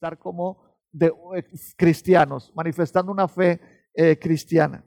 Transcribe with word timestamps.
manifestar 0.00 0.18
como 0.18 0.56
de, 0.92 1.12
eh, 1.36 1.44
cristianos, 1.76 2.52
manifestando 2.54 3.12
una 3.12 3.28
fe 3.28 3.60
eh, 3.94 4.18
cristiana. 4.18 4.82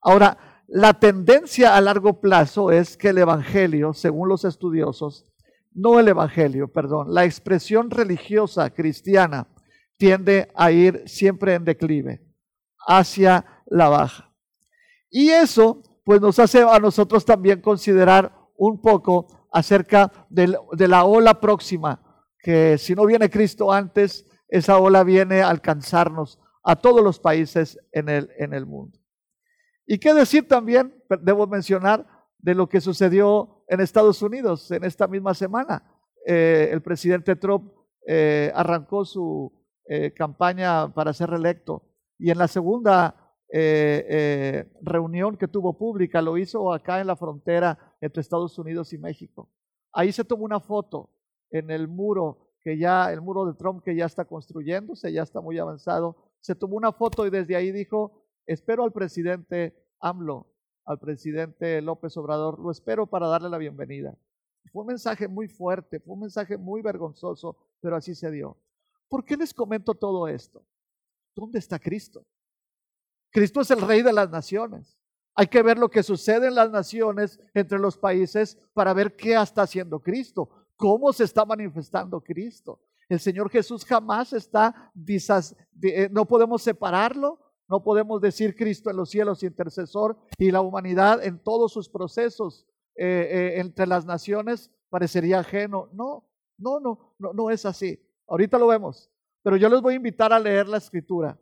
Ahora, 0.00 0.62
la 0.68 0.94
tendencia 0.94 1.76
a 1.76 1.80
largo 1.80 2.20
plazo 2.20 2.70
es 2.70 2.96
que 2.96 3.08
el 3.08 3.18
Evangelio, 3.18 3.92
según 3.92 4.28
los 4.28 4.44
estudiosos, 4.44 5.26
no 5.72 5.98
el 5.98 6.08
Evangelio, 6.08 6.68
perdón, 6.72 7.12
la 7.12 7.24
expresión 7.24 7.90
religiosa 7.90 8.70
cristiana 8.70 9.48
tiende 9.96 10.48
a 10.54 10.70
ir 10.70 11.02
siempre 11.06 11.54
en 11.54 11.64
declive, 11.64 12.22
hacia 12.86 13.44
la 13.66 13.88
baja. 13.88 14.32
Y 15.10 15.30
eso 15.30 15.82
pues 16.04 16.20
nos 16.20 16.38
hace 16.38 16.62
a 16.62 16.78
nosotros 16.78 17.24
también 17.24 17.60
considerar 17.60 18.32
un 18.56 18.80
poco 18.80 19.48
acerca 19.52 20.12
de 20.30 20.88
la 20.88 21.04
ola 21.04 21.40
próxima, 21.40 22.00
que 22.38 22.78
si 22.78 22.94
no 22.94 23.04
viene 23.06 23.28
Cristo 23.28 23.72
antes, 23.72 24.24
esa 24.48 24.78
ola 24.78 25.04
viene 25.04 25.42
a 25.42 25.48
alcanzarnos 25.48 26.40
a 26.62 26.76
todos 26.76 27.02
los 27.02 27.18
países 27.18 27.78
en 27.92 28.08
el, 28.08 28.30
en 28.38 28.52
el 28.52 28.66
mundo. 28.66 28.98
Y 29.86 29.98
qué 29.98 30.12
decir 30.14 30.48
también, 30.48 30.94
debo 31.22 31.46
mencionar, 31.46 32.06
de 32.38 32.54
lo 32.54 32.68
que 32.68 32.80
sucedió 32.80 33.64
en 33.66 33.80
Estados 33.80 34.22
Unidos 34.22 34.70
en 34.70 34.84
esta 34.84 35.08
misma 35.08 35.34
semana. 35.34 35.82
Eh, 36.24 36.68
el 36.70 36.80
presidente 36.80 37.34
Trump 37.34 37.72
eh, 38.06 38.52
arrancó 38.54 39.04
su 39.04 39.52
eh, 39.88 40.12
campaña 40.12 40.92
para 40.94 41.12
ser 41.12 41.30
reelecto 41.30 41.82
y 42.18 42.30
en 42.30 42.38
la 42.38 42.48
segunda 42.48 43.22
reunión 44.82 45.36
que 45.36 45.46
tuvo 45.46 45.78
pública 45.78 46.20
lo 46.20 46.36
hizo 46.36 46.72
acá 46.72 47.00
en 47.00 47.06
la 47.06 47.14
frontera 47.14 47.94
entre 48.00 48.20
Estados 48.20 48.58
Unidos 48.58 48.92
y 48.92 48.98
México. 48.98 49.48
Ahí 49.92 50.10
se 50.10 50.24
tomó 50.24 50.44
una 50.44 50.58
foto 50.58 51.10
en 51.50 51.70
el 51.70 51.86
muro 51.86 52.45
que 52.66 52.76
ya, 52.76 53.12
el 53.12 53.20
muro 53.20 53.46
de 53.46 53.54
Trump 53.54 53.80
que 53.84 53.94
ya 53.94 54.06
está 54.06 54.24
construyéndose, 54.24 55.12
ya 55.12 55.22
está 55.22 55.40
muy 55.40 55.56
avanzado. 55.56 56.16
Se 56.40 56.56
tomó 56.56 56.76
una 56.76 56.90
foto 56.90 57.24
y 57.24 57.30
desde 57.30 57.54
ahí 57.54 57.70
dijo, 57.70 58.24
espero 58.44 58.82
al 58.82 58.90
presidente 58.90 59.72
AMLO, 60.00 60.52
al 60.84 60.98
presidente 60.98 61.80
López 61.80 62.16
Obrador, 62.16 62.58
lo 62.58 62.72
espero 62.72 63.06
para 63.06 63.28
darle 63.28 63.50
la 63.50 63.58
bienvenida. 63.58 64.18
Fue 64.72 64.82
un 64.82 64.88
mensaje 64.88 65.28
muy 65.28 65.46
fuerte, 65.46 66.00
fue 66.00 66.14
un 66.14 66.22
mensaje 66.22 66.58
muy 66.58 66.82
vergonzoso, 66.82 67.56
pero 67.80 67.94
así 67.94 68.16
se 68.16 68.32
dio. 68.32 68.58
¿Por 69.08 69.24
qué 69.24 69.36
les 69.36 69.54
comento 69.54 69.94
todo 69.94 70.26
esto? 70.26 70.66
¿Dónde 71.36 71.60
está 71.60 71.78
Cristo? 71.78 72.26
Cristo 73.30 73.60
es 73.60 73.70
el 73.70 73.80
rey 73.80 74.02
de 74.02 74.12
las 74.12 74.28
naciones. 74.28 74.98
Hay 75.36 75.46
que 75.46 75.62
ver 75.62 75.78
lo 75.78 75.88
que 75.88 76.02
sucede 76.02 76.48
en 76.48 76.56
las 76.56 76.72
naciones, 76.72 77.38
entre 77.54 77.78
los 77.78 77.96
países, 77.96 78.58
para 78.74 78.92
ver 78.92 79.14
qué 79.14 79.40
está 79.40 79.62
haciendo 79.62 80.00
Cristo, 80.00 80.65
cómo 80.76 81.12
se 81.12 81.24
está 81.24 81.44
manifestando 81.44 82.20
Cristo. 82.20 82.80
El 83.08 83.20
Señor 83.20 83.50
Jesús 83.50 83.84
jamás 83.84 84.32
está, 84.32 84.92
eh, 85.82 86.08
no 86.10 86.26
podemos 86.26 86.62
separarlo, 86.62 87.38
no 87.68 87.82
podemos 87.82 88.20
decir 88.20 88.56
Cristo 88.56 88.90
en 88.90 88.96
los 88.96 89.10
cielos 89.10 89.42
intercesor 89.42 90.16
y 90.38 90.50
la 90.50 90.60
humanidad 90.60 91.24
en 91.24 91.38
todos 91.42 91.72
sus 91.72 91.88
procesos 91.88 92.66
eh, 92.94 93.04
eh, 93.56 93.60
entre 93.60 93.86
las 93.86 94.06
naciones 94.06 94.70
parecería 94.88 95.40
ajeno. 95.40 95.88
No, 95.92 96.28
no, 96.58 96.80
no, 96.80 97.14
no, 97.18 97.32
no 97.32 97.50
es 97.50 97.64
así. 97.64 98.00
Ahorita 98.28 98.58
lo 98.58 98.68
vemos, 98.68 99.10
pero 99.42 99.56
yo 99.56 99.68
les 99.68 99.80
voy 99.80 99.94
a 99.94 99.96
invitar 99.96 100.32
a 100.32 100.40
leer 100.40 100.68
la 100.68 100.78
escritura. 100.78 101.38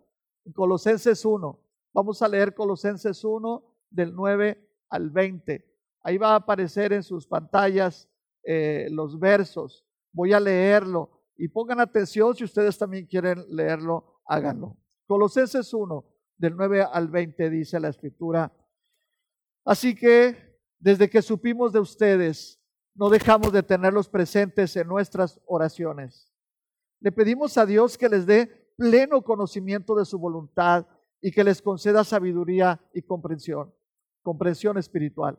Colosenses 0.55 1.25
1. 1.25 1.59
Vamos 1.93 2.21
a 2.21 2.29
leer 2.29 2.55
Colosenses 2.55 3.25
1 3.25 3.65
del 3.91 4.15
9 4.15 4.69
al 4.91 5.11
20. 5.11 5.65
Ahí 6.03 6.19
va 6.19 6.33
a 6.33 6.37
aparecer 6.37 6.93
en 6.93 7.03
sus 7.03 7.27
pantallas 7.27 8.09
eh, 8.47 8.89
los 8.91 9.19
versos. 9.19 9.87
Voy 10.13 10.33
a 10.33 10.41
leerlo 10.41 11.11
y 11.37 11.49
pongan 11.49 11.81
atención 11.81 12.35
si 12.35 12.45
ustedes 12.45 12.79
también 12.79 13.07
quieren 13.07 13.45
leerlo, 13.49 14.21
háganlo. 14.27 14.77
Colosenses 15.07 15.73
1, 15.73 16.05
del 16.37 16.57
9 16.57 16.83
al 16.83 17.09
20 17.09 17.51
dice 17.51 17.81
la 17.81 17.89
escritura. 17.89 18.53
Así 19.65 19.95
que 19.95 20.59
desde 20.79 21.09
que 21.09 21.23
supimos 21.23 21.73
de 21.73 21.81
ustedes, 21.81 22.61
no 22.95 23.09
dejamos 23.09 23.53
de 23.53 23.63
tenerlos 23.63 24.09
presentes 24.09 24.77
en 24.77 24.87
nuestras 24.87 25.41
oraciones. 25.47 26.33
Le 27.01 27.11
pedimos 27.11 27.59
a 27.59 27.67
Dios 27.67 27.99
que 27.99 28.09
les 28.09 28.27
dé 28.27 28.73
pleno 28.77 29.23
conocimiento 29.23 29.97
de 29.97 30.05
su 30.05 30.19
voluntad 30.19 30.87
y 31.21 31.33
que 31.33 31.45
les 31.45 31.61
conceda 31.61 32.05
sabiduría 32.05 32.81
y 32.93 33.03
comprensión 33.03 33.73
comprensión 34.25 34.77
espiritual. 34.79 35.39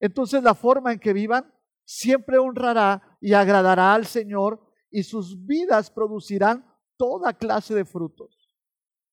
Entonces 0.00 0.42
la 0.42 0.54
forma 0.54 0.92
en 0.92 0.98
que 0.98 1.12
vivan 1.12 1.52
siempre 1.86 2.36
honrará 2.36 3.16
y 3.22 3.32
agradará 3.32 3.94
al 3.94 4.04
Señor 4.04 4.60
y 4.90 5.02
sus 5.04 5.46
vidas 5.46 5.90
producirán 5.90 6.66
toda 6.98 7.32
clase 7.32 7.74
de 7.74 7.86
frutos. 7.86 8.50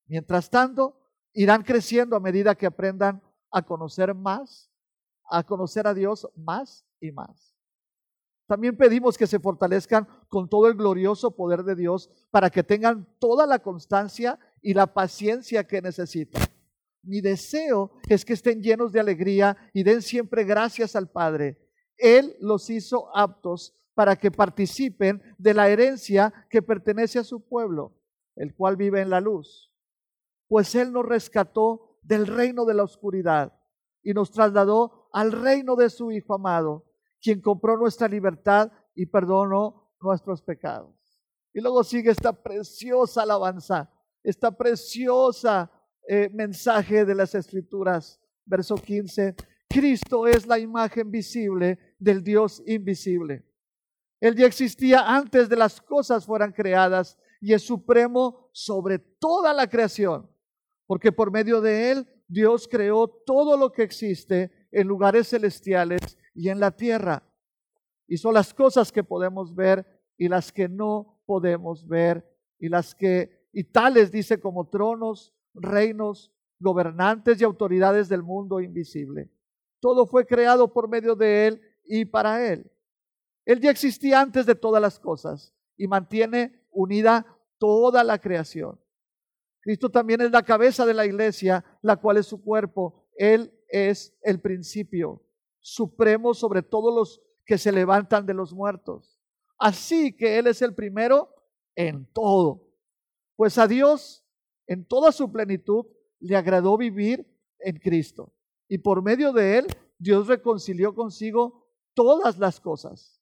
Mientras 0.07 0.49
tanto, 0.49 0.99
irán 1.31 1.63
creciendo 1.63 2.17
a 2.17 2.19
medida 2.19 2.55
que 2.55 2.65
aprendan 2.65 3.23
a 3.49 3.61
conocer 3.61 4.13
más, 4.13 4.69
a 5.29 5.43
conocer 5.43 5.87
a 5.87 5.93
Dios 5.93 6.27
más 6.35 6.85
y 6.99 7.11
más. 7.11 7.55
También 8.45 8.75
pedimos 8.75 9.17
que 9.17 9.27
se 9.27 9.39
fortalezcan 9.39 10.05
con 10.27 10.49
todo 10.49 10.67
el 10.67 10.73
glorioso 10.73 11.31
poder 11.31 11.63
de 11.63 11.75
Dios 11.75 12.09
para 12.29 12.49
que 12.49 12.63
tengan 12.63 13.07
toda 13.19 13.47
la 13.47 13.59
constancia 13.59 14.37
y 14.61 14.73
la 14.73 14.93
paciencia 14.93 15.65
que 15.65 15.81
necesitan 15.81 16.43
mi 17.03 17.19
deseo 17.19 17.91
es 18.07 18.23
que 18.23 18.33
estén 18.33 18.61
llenos 18.61 18.91
de 18.91 18.99
alegría 18.99 19.57
y 19.73 19.83
den 19.83 20.01
siempre 20.01 20.43
gracias 20.45 20.95
al 20.95 21.09
Padre. 21.09 21.57
Él 21.97 22.35
los 22.39 22.69
hizo 22.69 23.15
aptos 23.15 23.75
para 23.93 24.15
que 24.15 24.31
participen 24.31 25.21
de 25.37 25.53
la 25.53 25.69
herencia 25.69 26.33
que 26.49 26.61
pertenece 26.61 27.19
a 27.19 27.23
su 27.23 27.47
pueblo, 27.47 27.93
el 28.35 28.55
cual 28.55 28.75
vive 28.75 29.01
en 29.01 29.09
la 29.09 29.21
luz. 29.21 29.71
Pues 30.47 30.73
Él 30.75 30.91
nos 30.91 31.05
rescató 31.05 31.97
del 32.01 32.27
reino 32.27 32.65
de 32.65 32.73
la 32.73 32.83
oscuridad 32.83 33.53
y 34.01 34.13
nos 34.13 34.31
trasladó 34.31 35.09
al 35.13 35.31
reino 35.31 35.75
de 35.75 35.89
su 35.89 36.11
Hijo 36.11 36.33
amado, 36.33 36.85
quien 37.21 37.41
compró 37.41 37.77
nuestra 37.77 38.07
libertad 38.07 38.71
y 38.95 39.05
perdonó 39.05 39.93
nuestros 40.01 40.41
pecados. 40.41 40.93
Y 41.53 41.61
luego 41.61 41.83
sigue 41.83 42.11
esta 42.11 42.33
preciosa 42.33 43.21
alabanza, 43.21 43.89
esta 44.23 44.51
preciosa 44.51 45.71
eh, 46.07 46.29
mensaje 46.33 47.05
de 47.05 47.15
las 47.15 47.35
escrituras, 47.35 48.19
verso 48.45 48.75
15, 48.75 49.35
Cristo 49.73 50.27
es 50.27 50.45
la 50.45 50.59
imagen 50.59 51.09
visible 51.09 51.79
del 51.97 52.23
Dios 52.23 52.61
invisible. 52.67 53.43
Él 54.21 54.35
ya 54.35 54.45
existía 54.45 54.99
antes 54.99 55.49
de 55.49 55.55
las 55.55 55.81
cosas 55.81 56.27
fueran 56.27 56.51
creadas 56.51 57.17
y 57.41 57.53
es 57.53 57.63
supremo 57.63 58.51
sobre 58.51 58.99
toda 58.99 59.51
la 59.51 59.67
creación, 59.67 60.29
porque 60.85 61.11
por 61.11 61.31
medio 61.31 61.59
de 61.59 61.89
Él 61.89 62.07
Dios 62.27 62.67
creó 62.67 63.07
todo 63.07 63.57
lo 63.57 63.71
que 63.71 63.81
existe 63.81 64.51
en 64.71 64.87
lugares 64.87 65.29
celestiales 65.29 66.19
y 66.35 66.49
en 66.49 66.59
la 66.59 66.69
tierra. 66.69 67.23
Y 68.07 68.17
son 68.17 68.35
las 68.35 68.53
cosas 68.53 68.91
que 68.91 69.03
podemos 69.03 69.55
ver 69.55 69.87
y 70.19 70.27
las 70.27 70.51
que 70.51 70.69
no 70.69 71.19
podemos 71.25 71.87
ver 71.87 72.23
y 72.59 72.69
las 72.69 72.93
que, 72.93 73.47
y 73.51 73.63
tales 73.63 74.11
dice 74.11 74.39
como 74.39 74.69
tronos, 74.69 75.33
reinos, 75.55 76.31
gobernantes 76.59 77.41
y 77.41 77.43
autoridades 77.43 78.07
del 78.07 78.21
mundo 78.21 78.61
invisible. 78.61 79.32
Todo 79.83 80.07
fue 80.07 80.25
creado 80.25 80.71
por 80.71 80.87
medio 80.87 81.13
de 81.13 81.45
Él 81.45 81.61
y 81.83 82.05
para 82.05 82.49
Él. 82.49 82.71
Él 83.43 83.59
ya 83.59 83.69
existía 83.69 84.21
antes 84.21 84.45
de 84.45 84.55
todas 84.55 84.81
las 84.81 84.97
cosas 84.97 85.53
y 85.75 85.89
mantiene 85.89 86.65
unida 86.71 87.37
toda 87.57 88.01
la 88.05 88.17
creación. 88.17 88.79
Cristo 89.59 89.89
también 89.89 90.21
es 90.21 90.31
la 90.31 90.43
cabeza 90.43 90.85
de 90.85 90.93
la 90.93 91.05
iglesia, 91.05 91.65
la 91.81 91.97
cual 91.97 92.15
es 92.15 92.27
su 92.27 92.41
cuerpo. 92.41 93.09
Él 93.17 93.53
es 93.67 94.17
el 94.21 94.39
principio 94.39 95.21
supremo 95.59 96.33
sobre 96.33 96.61
todos 96.61 96.95
los 96.95 97.21
que 97.45 97.57
se 97.57 97.73
levantan 97.73 98.25
de 98.25 98.35
los 98.35 98.53
muertos. 98.53 99.19
Así 99.57 100.15
que 100.15 100.39
Él 100.39 100.47
es 100.47 100.61
el 100.61 100.73
primero 100.73 101.27
en 101.75 102.05
todo. 102.13 102.69
Pues 103.35 103.57
a 103.57 103.67
Dios 103.67 104.25
en 104.65 104.85
toda 104.85 105.11
su 105.11 105.29
plenitud, 105.29 105.87
le 106.21 106.37
agradó 106.37 106.77
vivir 106.77 107.27
en 107.59 107.79
Cristo. 107.79 108.33
Y 108.73 108.79
por 108.79 109.03
medio 109.03 109.31
de 109.31 109.59
él, 109.59 109.67
Dios 109.99 110.25
reconcilió 110.25 110.95
consigo 110.95 111.63
todas 111.93 112.39
las 112.39 112.59
cosas. 112.59 113.21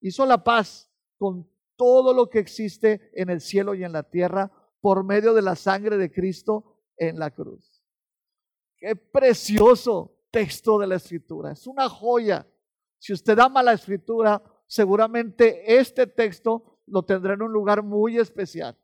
Hizo 0.00 0.24
la 0.24 0.44
paz 0.44 0.88
con 1.18 1.50
todo 1.74 2.14
lo 2.14 2.30
que 2.30 2.38
existe 2.38 3.10
en 3.12 3.28
el 3.28 3.40
cielo 3.40 3.74
y 3.74 3.82
en 3.82 3.90
la 3.90 4.04
tierra 4.04 4.52
por 4.80 5.02
medio 5.02 5.34
de 5.34 5.42
la 5.42 5.56
sangre 5.56 5.96
de 5.96 6.12
Cristo 6.12 6.84
en 6.96 7.18
la 7.18 7.32
cruz. 7.32 7.82
Qué 8.76 8.94
precioso 8.94 10.20
texto 10.30 10.78
de 10.78 10.86
la 10.86 10.94
escritura. 10.94 11.50
Es 11.50 11.66
una 11.66 11.88
joya. 11.88 12.46
Si 13.00 13.12
usted 13.12 13.36
ama 13.40 13.60
la 13.60 13.72
escritura, 13.72 14.40
seguramente 14.68 15.80
este 15.80 16.06
texto 16.06 16.78
lo 16.86 17.02
tendrá 17.04 17.34
en 17.34 17.42
un 17.42 17.52
lugar 17.52 17.82
muy 17.82 18.18
especial. 18.18 18.78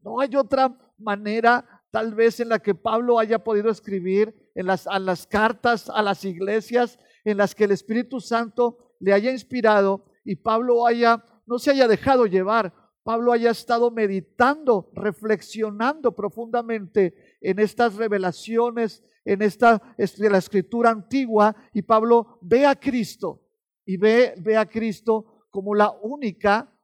No 0.00 0.18
hay 0.18 0.34
otra 0.34 0.76
manera 0.98 1.84
tal 1.92 2.16
vez 2.16 2.40
en 2.40 2.48
la 2.48 2.58
que 2.58 2.74
Pablo 2.74 3.20
haya 3.20 3.44
podido 3.44 3.70
escribir 3.70 4.45
en 4.56 4.66
las, 4.66 4.88
a 4.88 4.98
las 4.98 5.28
cartas 5.28 5.88
a 5.88 6.02
las 6.02 6.24
iglesias 6.24 6.98
en 7.24 7.36
las 7.36 7.54
que 7.54 7.64
el 7.64 7.70
Espíritu 7.70 8.20
Santo 8.20 8.96
le 8.98 9.12
haya 9.12 9.30
inspirado 9.30 10.04
y 10.24 10.34
Pablo 10.34 10.84
haya, 10.84 11.24
no 11.46 11.60
se 11.60 11.70
haya 11.70 11.86
dejado 11.86 12.26
llevar 12.26 12.72
Pablo 13.06 13.30
haya 13.32 13.52
estado 13.52 13.92
meditando, 13.92 14.90
reflexionando 14.92 16.16
profundamente 16.16 17.38
en 17.40 17.60
estas 17.60 17.94
revelaciones, 17.94 19.04
en 19.24 19.42
esta 19.42 19.80
de 19.96 20.28
la 20.28 20.38
escritura 20.38 20.90
antigua, 20.90 21.54
y 21.72 21.82
Pablo 21.82 22.40
ve 22.42 22.66
a 22.66 22.74
Cristo 22.74 23.46
y 23.84 23.96
ve, 23.96 24.34
a 24.58 24.66
Cristo 24.66 25.46
como 25.52 25.72
la 25.76 25.92
única, 26.02 26.76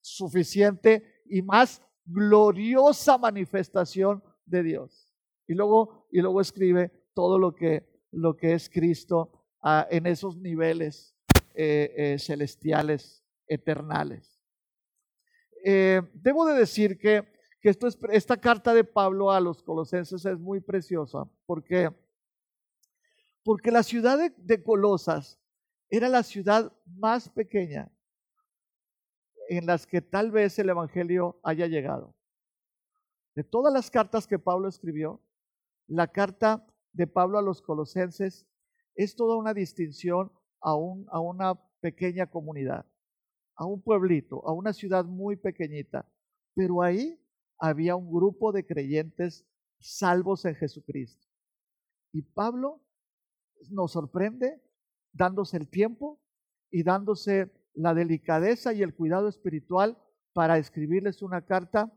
suficiente 0.00 1.22
y 1.26 1.42
más 1.42 1.82
gloriosa 2.06 3.18
manifestación 3.18 4.24
de 4.46 4.62
Dios. 4.62 5.14
Y 5.46 5.52
luego, 5.52 6.08
y 6.10 6.22
luego 6.22 6.40
escribe 6.40 6.92
todo 7.18 7.36
lo 7.36 7.52
que, 7.52 7.84
lo 8.12 8.36
que 8.36 8.52
es 8.52 8.70
Cristo 8.70 9.32
ah, 9.60 9.88
en 9.90 10.06
esos 10.06 10.36
niveles 10.36 11.16
eh, 11.52 11.92
eh, 11.96 12.16
celestiales, 12.20 13.24
eternales. 13.48 14.40
Eh, 15.64 16.00
debo 16.14 16.46
de 16.46 16.54
decir 16.54 16.96
que, 16.96 17.26
esto 17.60 17.88
es, 17.88 17.98
esta 18.12 18.36
carta 18.36 18.72
de 18.72 18.84
Pablo 18.84 19.32
a 19.32 19.40
los 19.40 19.64
colosenses 19.64 20.24
es 20.24 20.38
muy 20.38 20.60
preciosa 20.60 21.28
porque, 21.44 21.90
porque 23.42 23.72
la 23.72 23.82
ciudad 23.82 24.16
de, 24.16 24.32
de 24.36 24.62
Colosas 24.62 25.40
era 25.90 26.08
la 26.08 26.22
ciudad 26.22 26.72
más 26.86 27.28
pequeña 27.28 27.90
en 29.48 29.66
las 29.66 29.88
que 29.88 30.00
tal 30.00 30.30
vez 30.30 30.56
el 30.60 30.68
Evangelio 30.68 31.40
haya 31.42 31.66
llegado. 31.66 32.14
De 33.34 33.42
todas 33.42 33.72
las 33.74 33.90
cartas 33.90 34.28
que 34.28 34.38
Pablo 34.38 34.68
escribió, 34.68 35.20
la 35.88 36.06
carta 36.06 36.64
de 36.98 37.06
Pablo 37.06 37.38
a 37.38 37.42
los 37.42 37.62
colosenses 37.62 38.44
es 38.96 39.14
toda 39.14 39.36
una 39.36 39.54
distinción 39.54 40.32
a, 40.60 40.72
a 40.72 41.20
una 41.20 41.54
pequeña 41.80 42.26
comunidad, 42.26 42.84
a 43.54 43.66
un 43.66 43.80
pueblito, 43.80 44.44
a 44.44 44.52
una 44.52 44.72
ciudad 44.72 45.04
muy 45.04 45.36
pequeñita. 45.36 46.10
Pero 46.56 46.82
ahí 46.82 47.16
había 47.56 47.94
un 47.94 48.10
grupo 48.10 48.50
de 48.50 48.66
creyentes 48.66 49.46
salvos 49.78 50.44
en 50.44 50.56
Jesucristo. 50.56 51.24
Y 52.12 52.22
Pablo 52.22 52.82
nos 53.70 53.92
sorprende 53.92 54.60
dándose 55.12 55.56
el 55.56 55.68
tiempo 55.68 56.20
y 56.68 56.82
dándose 56.82 57.52
la 57.74 57.94
delicadeza 57.94 58.72
y 58.72 58.82
el 58.82 58.92
cuidado 58.92 59.28
espiritual 59.28 59.96
para 60.32 60.58
escribirles 60.58 61.22
una 61.22 61.46
carta 61.46 61.92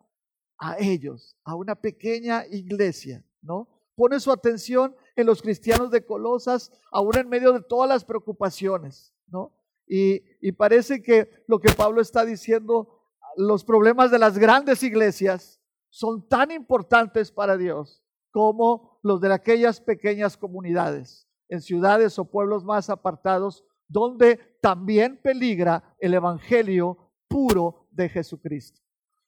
a 0.59 0.77
ellos, 0.77 1.36
a 1.44 1.56
una 1.56 1.74
pequeña 1.74 2.45
iglesia, 2.45 3.25
¿no? 3.42 3.81
Pone 3.95 4.19
su 4.19 4.31
atención 4.31 4.95
en 5.15 5.25
los 5.25 5.41
cristianos 5.41 5.91
de 5.91 6.05
Colosas, 6.05 6.71
aún 6.91 7.17
en 7.17 7.29
medio 7.29 7.53
de 7.53 7.61
todas 7.61 7.89
las 7.89 8.05
preocupaciones, 8.05 9.13
¿no? 9.27 9.53
Y, 9.88 10.23
y 10.41 10.51
parece 10.53 11.01
que 11.01 11.29
lo 11.47 11.59
que 11.59 11.73
Pablo 11.73 12.01
está 12.01 12.25
diciendo, 12.25 13.01
los 13.35 13.63
problemas 13.63 14.11
de 14.11 14.19
las 14.19 14.38
grandes 14.38 14.83
iglesias 14.83 15.59
son 15.89 16.27
tan 16.27 16.51
importantes 16.51 17.31
para 17.31 17.57
Dios 17.57 18.03
como 18.31 18.99
los 19.03 19.19
de 19.19 19.33
aquellas 19.33 19.81
pequeñas 19.81 20.38
comunidades, 20.38 21.27
en 21.49 21.61
ciudades 21.61 22.17
o 22.17 22.25
pueblos 22.25 22.63
más 22.63 22.89
apartados 22.89 23.65
donde 23.88 24.39
también 24.61 25.19
peligra 25.21 25.95
el 25.99 26.13
Evangelio 26.13 27.11
puro 27.27 27.88
de 27.91 28.07
Jesucristo. 28.07 28.79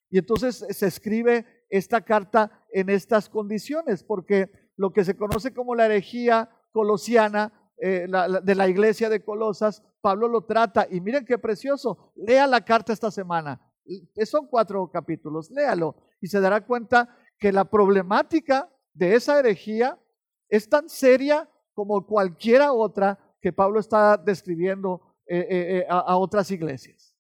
Y 0.09 0.19
entonces 0.19 0.65
se 0.69 0.87
escribe 0.87 1.45
esta 1.77 2.01
carta 2.01 2.65
en 2.71 2.89
estas 2.89 3.29
condiciones, 3.29 4.03
porque 4.03 4.51
lo 4.75 4.91
que 4.91 5.03
se 5.03 5.15
conoce 5.15 5.53
como 5.53 5.75
la 5.75 5.85
herejía 5.85 6.49
colosiana 6.71 7.71
eh, 7.77 8.07
de 8.43 8.55
la 8.55 8.67
iglesia 8.67 9.09
de 9.09 9.23
Colosas, 9.23 9.83
Pablo 10.01 10.27
lo 10.27 10.45
trata. 10.45 10.87
Y 10.89 11.01
miren 11.01 11.25
qué 11.25 11.37
precioso, 11.37 12.13
lea 12.15 12.47
la 12.47 12.63
carta 12.63 12.93
esta 12.93 13.11
semana. 13.11 13.61
Son 14.25 14.47
cuatro 14.47 14.89
capítulos, 14.91 15.51
léalo 15.51 15.95
y 16.21 16.27
se 16.27 16.39
dará 16.39 16.65
cuenta 16.65 17.17
que 17.37 17.51
la 17.51 17.65
problemática 17.65 18.69
de 18.93 19.15
esa 19.15 19.39
herejía 19.39 19.99
es 20.47 20.69
tan 20.69 20.87
seria 20.87 21.49
como 21.73 22.05
cualquiera 22.05 22.71
otra 22.71 23.19
que 23.41 23.51
Pablo 23.51 23.79
está 23.79 24.15
describiendo 24.15 25.01
eh, 25.25 25.39
eh, 25.39 25.77
eh, 25.79 25.85
a, 25.89 26.15
otras 26.17 26.51
iglesias. 26.51 27.15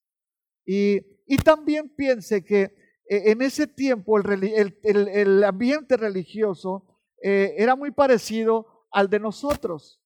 Y, 0.65 1.01
también 1.43 1.89
piense 1.89 2.43
que 2.43 2.73
en 3.05 3.41
ese 3.41 3.67
tiempo 3.67 4.17
el, 4.17 5.43
ambiente 5.43 5.97
religioso 5.97 6.85
era 7.21 7.75
muy 7.75 7.91
parecido 7.91 8.87
al 8.91 9.09
de 9.09 9.19
nosotros 9.19 10.01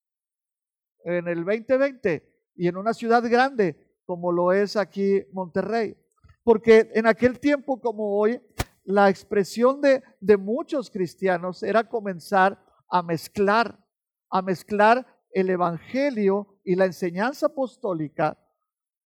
en 1.03 1.27
el 1.27 1.44
2020 1.44 2.38
y 2.55 2.67
en 2.67 2.77
una 2.77 2.94
ciudad 2.94 3.23
grande 3.29 3.88
como 4.05 4.31
lo 4.31 4.51
es 4.51 4.75
aquí 4.75 5.23
Monterrey. 5.31 5.95
Porque 6.44 6.89
en 6.94 7.07
aquel 7.07 7.39
tiempo 7.39 7.79
como 7.79 8.17
hoy, 8.17 8.41
la 8.85 9.09
expresión 9.09 9.81
de, 9.81 10.01
de 10.21 10.38
muchos 10.38 10.89
cristianos 10.89 11.61
era 11.61 11.89
comenzar 11.89 12.57
a 12.89 13.03
mezclar, 13.03 13.85
a 14.29 14.41
mezclar 14.41 15.05
el 15.31 15.49
Evangelio 15.49 16.59
y 16.63 16.75
la 16.75 16.85
enseñanza 16.85 17.47
apostólica 17.47 18.38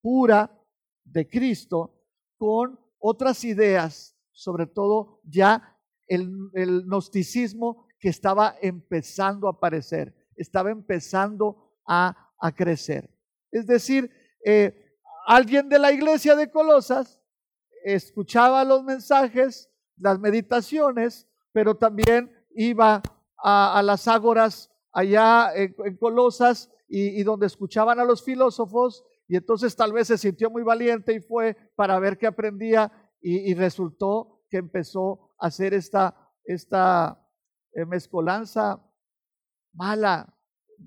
pura 0.01 0.55
de 1.03 1.27
Cristo 1.27 1.99
con 2.37 2.79
otras 3.01 3.43
ideas, 3.43 4.15
sobre 4.31 4.67
todo 4.67 5.19
ya 5.25 5.77
el, 6.07 6.29
gnosticismo 6.85 7.87
que 7.99 8.09
estaba 8.09 8.55
empezando 8.61 9.47
a 9.47 9.51
aparecer, 9.51 10.15
estaba 10.35 10.71
empezando 10.71 11.75
a, 11.85 12.15
crecer. 12.55 13.09
Es 13.51 13.67
decir, 13.67 14.09
eh, 14.43 14.97
alguien 15.27 15.69
de 15.69 15.77
la 15.77 15.91
iglesia 15.91 16.35
de 16.35 16.49
Colosas 16.49 17.21
escuchaba 17.83 18.63
los 18.63 18.83
mensajes, 18.83 19.69
las 19.97 20.17
meditaciones, 20.19 21.27
pero 21.51 21.75
también 21.75 22.31
iba 22.55 23.03
a, 23.43 23.77
a 23.77 23.83
las 23.83 24.07
ágoras 24.07 24.71
allá 24.91 25.53
en, 25.55 25.97
Colosas 25.97 26.69
y, 26.87 27.23
donde 27.23 27.47
escuchaban 27.47 27.99
a 27.99 28.03
los 28.03 28.23
filósofos 28.23 29.03
y 29.31 29.37
entonces 29.37 29.73
tal 29.77 29.93
vez 29.93 30.09
se 30.09 30.17
sintió 30.17 30.49
muy 30.49 30.61
valiente 30.61 31.13
y 31.13 31.21
fue 31.21 31.55
para 31.77 31.97
ver 31.99 32.17
qué 32.17 32.27
aprendía 32.27 32.91
y, 33.21 33.53
resultó 33.53 34.43
que 34.49 34.57
empezó 34.57 35.31
a 35.39 35.47
hacer 35.47 35.73
esta, 35.73 36.29
esta 36.43 37.25
eh, 37.71 37.85
mezcolanza 37.85 38.85
mala, 39.71 40.37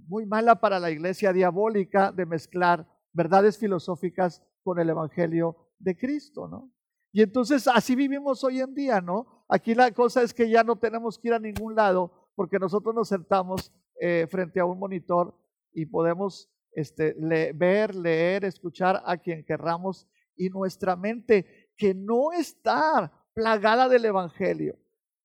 muy 0.08 0.26
mala 0.26 0.60
para 0.60 0.78
la 0.78 0.90
iglesia 0.90 1.32
diabólica 1.32 2.12
de 2.12 2.26
mezclar 2.26 2.86
verdades 3.14 3.56
filosóficas 3.56 4.42
con 4.62 4.78
el 4.78 4.90
Evangelio 4.90 5.70
de 5.78 5.96
Cristo, 5.96 6.46
¿no? 6.46 6.70
Y 7.12 7.22
entonces 7.22 7.66
así 7.66 7.96
vivimos 7.96 8.44
hoy 8.44 8.60
en 8.60 8.74
día, 8.74 9.00
¿no? 9.00 9.46
Aquí 9.48 9.74
la 9.74 9.90
cosa 9.92 10.20
es 10.20 10.34
que 10.34 10.50
ya 10.50 10.62
no 10.64 10.76
tenemos 10.76 11.18
que 11.18 11.28
ir 11.28 11.34
a 11.34 11.38
ningún 11.38 11.76
lado 11.76 12.28
porque 12.34 12.58
nosotros 12.58 12.94
nos 12.94 13.08
sentamos 13.08 13.72
eh, 14.02 14.26
frente 14.30 14.60
a 14.60 14.66
un 14.66 14.78
monitor 14.78 15.34
y 15.72 15.86
podemos 15.86 16.53
este, 16.74 17.14
ver, 17.54 17.94
leer, 17.94 18.44
escuchar 18.44 19.02
a 19.04 19.16
quien 19.16 19.44
querramos 19.44 20.08
y 20.36 20.48
nuestra 20.48 20.96
mente 20.96 21.70
que 21.76 21.94
no 21.94 22.32
está 22.32 23.12
plagada 23.34 23.88
del 23.88 24.04
Evangelio. 24.04 24.78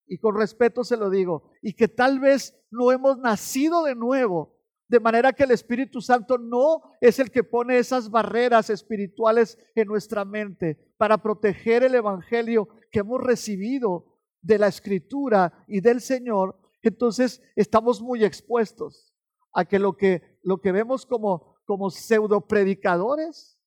Y 0.08 0.18
con 0.18 0.36
respeto 0.36 0.84
se 0.84 0.98
lo 0.98 1.10
digo, 1.10 1.52
y 1.62 1.74
que 1.74 1.88
tal 1.88 2.20
vez 2.20 2.60
no 2.72 2.92
hemos 2.92 3.18
nacido 3.20 3.84
de 3.84 3.96
nuevo, 3.96 4.58
de 4.88 5.00
manera 5.00 5.34
que 5.34 5.44
el 5.44 5.52
Espíritu 5.52 6.02
Santo 6.02 6.40
no 6.40 6.82
es 7.00 7.20
el 7.20 7.30
que 7.30 7.44
pone 7.44 7.78
esas 7.78 8.10
barreras 8.10 8.72
espirituales 8.72 9.58
en 9.76 9.88
nuestra 9.88 10.26
mente 10.26 10.94
para 10.98 11.20
proteger 11.20 11.84
el 11.84 11.94
Evangelio 11.94 12.68
que 12.92 13.00
hemos 13.00 13.22
recibido 13.22 14.18
de 14.42 14.58
la 14.58 14.68
Escritura 14.68 15.64
y 15.68 15.82
del 15.82 16.02
Señor, 16.02 16.58
entonces 16.82 17.42
estamos 17.56 18.02
muy 18.02 18.24
expuestos 18.24 19.14
a 19.54 19.66
que 19.66 19.80
lo 19.80 19.98
que, 19.98 20.29
lo 20.42 20.62
que 20.62 20.72
vemos 20.72 21.06
como, 21.06 21.58
como 21.66 21.90
pseudo 21.90 22.48
predicadores 22.48 23.60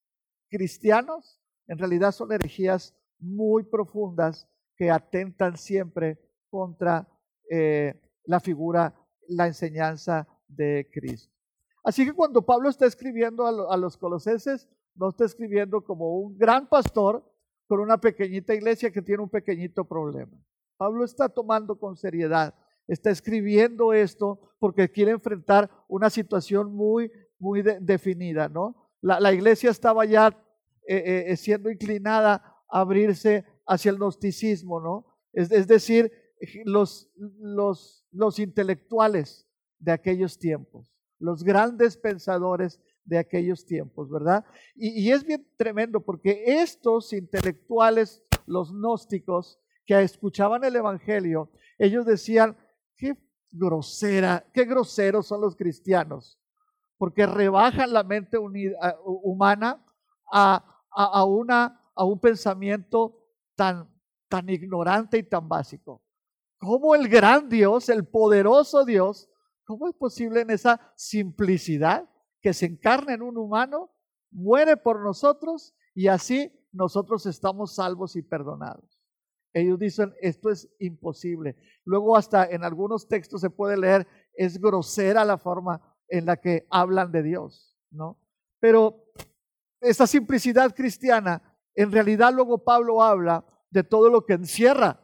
cristianos, 0.48 1.40
en 1.66 1.78
realidad 1.78 2.12
son 2.12 2.32
herejías 2.32 2.94
muy 3.18 3.62
profundas 3.62 4.48
que 4.76 4.90
atentan 4.90 5.56
siempre 5.56 6.18
contra 6.50 7.08
eh, 7.50 8.00
la 8.24 8.40
figura, 8.40 8.94
la 9.28 9.46
enseñanza 9.46 10.28
de 10.48 10.88
Cristo. 10.92 11.32
Así 11.84 12.04
que 12.04 12.12
cuando 12.12 12.44
Pablo 12.44 12.68
está 12.68 12.86
escribiendo 12.86 13.46
a, 13.46 13.74
a 13.74 13.76
los 13.76 13.96
colosenses, 13.96 14.68
no 14.94 15.08
está 15.08 15.24
escribiendo 15.24 15.82
como 15.82 16.18
un 16.18 16.36
gran 16.36 16.68
pastor 16.68 17.24
con 17.66 17.80
una 17.80 17.98
pequeñita 17.98 18.54
iglesia 18.54 18.90
que 18.92 19.02
tiene 19.02 19.22
un 19.22 19.30
pequeñito 19.30 19.84
problema. 19.84 20.36
Pablo 20.76 21.04
está 21.04 21.28
tomando 21.28 21.78
con 21.78 21.96
seriedad 21.96 22.54
está 22.86 23.10
escribiendo 23.10 23.92
esto 23.92 24.40
porque 24.58 24.90
quiere 24.90 25.12
enfrentar 25.12 25.70
una 25.88 26.10
situación 26.10 26.74
muy, 26.74 27.10
muy 27.38 27.62
definida, 27.62 28.48
¿no? 28.48 28.90
La, 29.00 29.32
iglesia 29.32 29.70
estaba 29.70 30.04
ya 30.04 30.28
eh, 30.86 31.26
eh, 31.28 31.36
siendo 31.36 31.70
inclinada 31.70 32.62
a 32.68 32.80
abrirse 32.80 33.44
hacia 33.66 33.90
el 33.90 33.96
gnosticismo, 33.96 34.80
¿no? 34.80 35.06
Es, 35.32 35.66
decir, 35.66 36.12
los, 36.64 37.10
los, 37.16 38.06
los 38.12 38.38
intelectuales 38.38 39.48
de 39.78 39.92
aquellos 39.92 40.38
tiempos, 40.38 40.86
los 41.18 41.42
grandes 41.42 41.96
pensadores 41.96 42.80
de 43.04 43.18
aquellos 43.18 43.64
tiempos, 43.64 44.10
¿verdad? 44.10 44.44
Y, 44.74 45.10
es 45.10 45.24
bien 45.24 45.46
tremendo 45.56 46.00
porque 46.00 46.44
estos 46.46 47.12
intelectuales, 47.12 48.22
los 48.46 48.72
gnósticos, 48.72 49.58
que 49.84 50.00
escuchaban 50.00 50.62
el 50.62 50.76
Evangelio, 50.76 51.50
ellos 51.78 52.06
decían, 52.06 52.56
qué 53.02 53.18
grosera, 53.50 54.48
qué 54.54 54.64
groseros 54.64 55.26
son 55.26 55.40
los 55.40 55.56
cristianos, 55.56 56.38
porque 56.96 57.26
rebajan 57.26 57.92
la 57.92 58.04
mente 58.04 58.38
humana 58.38 59.84
a, 60.32 60.64
a, 60.88 61.24
una, 61.24 61.90
a 61.96 62.04
un 62.04 62.20
pensamiento 62.20 63.18
tan, 63.56 63.92
tan 64.28 64.48
ignorante 64.48 65.18
y 65.18 65.24
tan 65.24 65.48
básico. 65.48 66.00
¿Cómo 66.58 66.94
el 66.94 67.08
gran 67.08 67.48
Dios, 67.48 67.88
el 67.88 68.06
poderoso 68.06 68.84
Dios, 68.84 69.28
cómo 69.64 69.88
es 69.88 69.94
posible 69.96 70.42
en 70.42 70.50
esa 70.50 70.92
simplicidad 70.94 72.08
que 72.40 72.54
se 72.54 72.66
encarna 72.66 73.14
en 73.14 73.22
un 73.22 73.36
humano, 73.36 73.90
muere 74.30 74.76
por 74.76 75.02
nosotros 75.02 75.74
y 75.92 76.06
así 76.06 76.52
nosotros 76.70 77.26
estamos 77.26 77.74
salvos 77.74 78.14
y 78.14 78.22
perdonados? 78.22 78.91
Ellos 79.52 79.78
dicen, 79.78 80.14
esto 80.20 80.50
es 80.50 80.68
imposible. 80.78 81.56
Luego 81.84 82.16
hasta 82.16 82.46
en 82.46 82.64
algunos 82.64 83.08
textos 83.08 83.40
se 83.40 83.50
puede 83.50 83.76
leer, 83.76 84.06
es 84.34 84.60
grosera 84.60 85.24
la 85.24 85.38
forma 85.38 85.96
en 86.08 86.26
la 86.26 86.36
que 86.38 86.66
hablan 86.70 87.12
de 87.12 87.22
Dios, 87.22 87.78
¿no? 87.90 88.18
Pero 88.60 89.04
esa 89.80 90.06
simplicidad 90.06 90.74
cristiana, 90.74 91.42
en 91.74 91.92
realidad 91.92 92.32
luego 92.32 92.64
Pablo 92.64 93.02
habla 93.02 93.44
de 93.70 93.82
todo 93.82 94.08
lo 94.08 94.24
que 94.24 94.34
encierra 94.34 95.00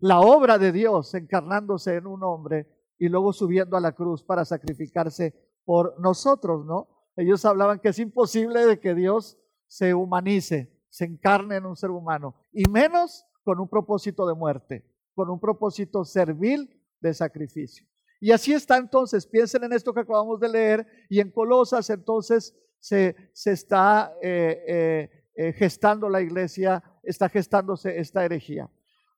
la 0.00 0.20
obra 0.20 0.58
de 0.58 0.72
Dios 0.72 1.14
encarnándose 1.14 1.94
en 1.94 2.06
un 2.06 2.22
hombre 2.22 2.68
y 2.98 3.08
luego 3.08 3.32
subiendo 3.32 3.76
a 3.76 3.80
la 3.80 3.92
cruz 3.92 4.22
para 4.22 4.44
sacrificarse 4.44 5.34
por 5.64 5.98
nosotros, 5.98 6.66
¿no? 6.66 6.88
Ellos 7.16 7.44
hablaban 7.44 7.78
que 7.78 7.88
es 7.88 7.98
imposible 7.98 8.66
de 8.66 8.78
que 8.78 8.94
Dios 8.94 9.38
se 9.66 9.94
humanice, 9.94 10.84
se 10.90 11.06
encarne 11.06 11.56
en 11.56 11.66
un 11.66 11.76
ser 11.76 11.90
humano, 11.90 12.34
y 12.52 12.68
menos 12.68 13.26
con 13.44 13.60
un 13.60 13.68
propósito 13.68 14.26
de 14.26 14.34
muerte, 14.34 14.84
con 15.14 15.30
un 15.30 15.38
propósito 15.38 16.04
servil 16.04 16.82
de 17.00 17.14
sacrificio. 17.14 17.86
Y 18.20 18.32
así 18.32 18.54
está 18.54 18.78
entonces, 18.78 19.26
piensen 19.26 19.64
en 19.64 19.72
esto 19.74 19.92
que 19.92 20.00
acabamos 20.00 20.40
de 20.40 20.48
leer, 20.48 20.86
y 21.10 21.20
en 21.20 21.30
Colosas 21.30 21.90
entonces 21.90 22.56
se, 22.80 23.14
se 23.32 23.52
está 23.52 24.14
eh, 24.22 24.64
eh, 24.66 25.10
eh, 25.36 25.52
gestando 25.52 26.08
la 26.08 26.22
iglesia, 26.22 26.82
está 27.02 27.28
gestándose 27.28 27.98
esta 27.98 28.24
herejía. 28.24 28.70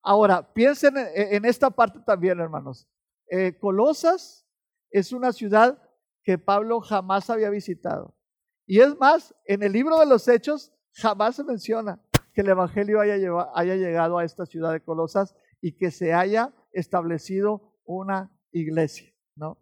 Ahora, 0.02 0.52
piensen 0.52 0.94
en, 0.96 1.44
esta 1.44 1.70
parte 1.70 1.98
también, 2.06 2.38
hermanos. 2.38 2.86
Colosas 3.60 4.46
es 4.90 5.12
una 5.12 5.32
ciudad 5.32 5.82
que 6.22 6.38
Pablo 6.38 6.80
jamás 6.80 7.28
había 7.28 7.50
visitado. 7.50 8.16
Y 8.66 8.80
es 8.80 8.96
más, 8.98 9.34
en 9.46 9.64
el 9.64 9.72
libro 9.72 9.98
de 9.98 10.06
los 10.06 10.28
Hechos 10.28 10.72
jamás 10.92 11.34
se 11.34 11.42
menciona 11.42 12.00
que 12.36 12.42
el 12.42 12.50
Evangelio 12.50 13.00
haya, 13.00 13.16
haya 13.54 13.76
llegado 13.76 14.18
a 14.18 14.24
esta 14.24 14.44
ciudad 14.44 14.70
de 14.70 14.82
Colosas 14.82 15.34
y 15.62 15.72
que 15.72 15.90
se 15.90 16.12
haya 16.12 16.54
establecido 16.70 17.72
una 17.86 18.30
iglesia, 18.52 19.10
¿no? 19.36 19.58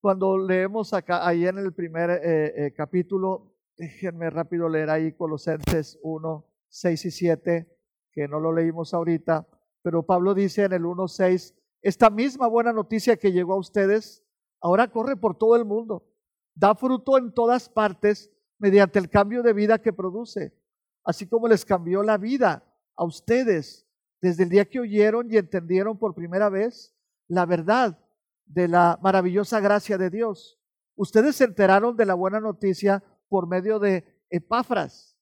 Cuando 0.00 0.38
leemos 0.38 0.94
acá, 0.94 1.26
ahí 1.26 1.44
en 1.44 1.58
el 1.58 1.74
primer 1.74 2.10
eh, 2.10 2.66
eh, 2.66 2.74
capítulo, 2.76 3.56
déjenme 3.76 4.30
rápido 4.30 4.68
leer 4.68 4.88
ahí 4.88 5.14
Colosenses 5.14 5.98
1, 6.04 6.46
6 6.68 7.04
y 7.06 7.10
7 7.10 7.78
que 8.12 8.28
no 8.28 8.38
lo 8.38 8.52
leímos 8.52 8.94
ahorita, 8.94 9.48
pero 9.82 10.06
Pablo 10.06 10.34
dice 10.34 10.62
en 10.62 10.74
el 10.74 10.84
1.6, 10.84 11.56
esta 11.80 12.08
misma 12.08 12.46
buena 12.46 12.72
noticia 12.72 13.16
que 13.16 13.32
llegó 13.32 13.54
a 13.54 13.58
ustedes, 13.58 14.24
ahora 14.60 14.92
corre 14.92 15.16
por 15.16 15.36
todo 15.36 15.56
el 15.56 15.64
mundo, 15.64 16.06
da 16.54 16.76
fruto 16.76 17.18
en 17.18 17.34
todas 17.34 17.68
partes 17.68 18.30
mediante 18.58 19.00
el 19.00 19.10
cambio 19.10 19.42
de 19.42 19.54
vida 19.54 19.80
que 19.80 19.92
produce, 19.92 20.61
así 21.04 21.26
como 21.26 21.48
les 21.48 21.64
cambió 21.64 22.02
la 22.02 22.18
vida 22.18 22.64
a 22.96 23.04
ustedes 23.04 23.86
desde 24.20 24.44
el 24.44 24.48
día 24.48 24.64
que 24.64 24.80
oyeron 24.80 25.30
y 25.30 25.36
entendieron 25.36 25.98
por 25.98 26.14
primera 26.14 26.48
vez 26.48 26.94
la 27.28 27.46
verdad 27.46 27.98
de 28.46 28.68
la 28.68 28.98
maravillosa 29.02 29.60
gracia 29.60 29.98
de 29.98 30.10
Dios. 30.10 30.60
Ustedes 30.94 31.36
se 31.36 31.44
enteraron 31.44 31.96
de 31.96 32.06
la 32.06 32.14
buena 32.14 32.40
noticia 32.40 33.02
por 33.28 33.46
medio 33.46 33.78
de 33.78 34.04
Epafras 34.30 35.12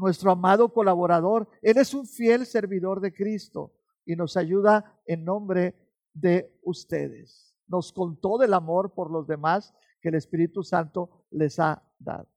nuestro 0.00 0.32
amado 0.32 0.72
colaborador. 0.72 1.48
Él 1.62 1.76
es 1.76 1.94
un 1.94 2.06
fiel 2.06 2.46
servidor 2.46 3.00
de 3.00 3.12
Cristo 3.12 3.74
y 4.04 4.16
nos 4.16 4.36
ayuda 4.36 4.98
en 5.06 5.24
nombre 5.24 5.76
de 6.12 6.58
ustedes. 6.62 7.54
Nos 7.68 7.92
contó 7.92 8.38
del 8.38 8.54
amor 8.54 8.94
por 8.94 9.10
los 9.10 9.26
demás 9.26 9.74
que 10.00 10.08
el 10.08 10.14
Espíritu 10.16 10.62
Santo 10.62 11.26
les 11.30 11.58
ha 11.60 11.82
dado. 11.98 12.28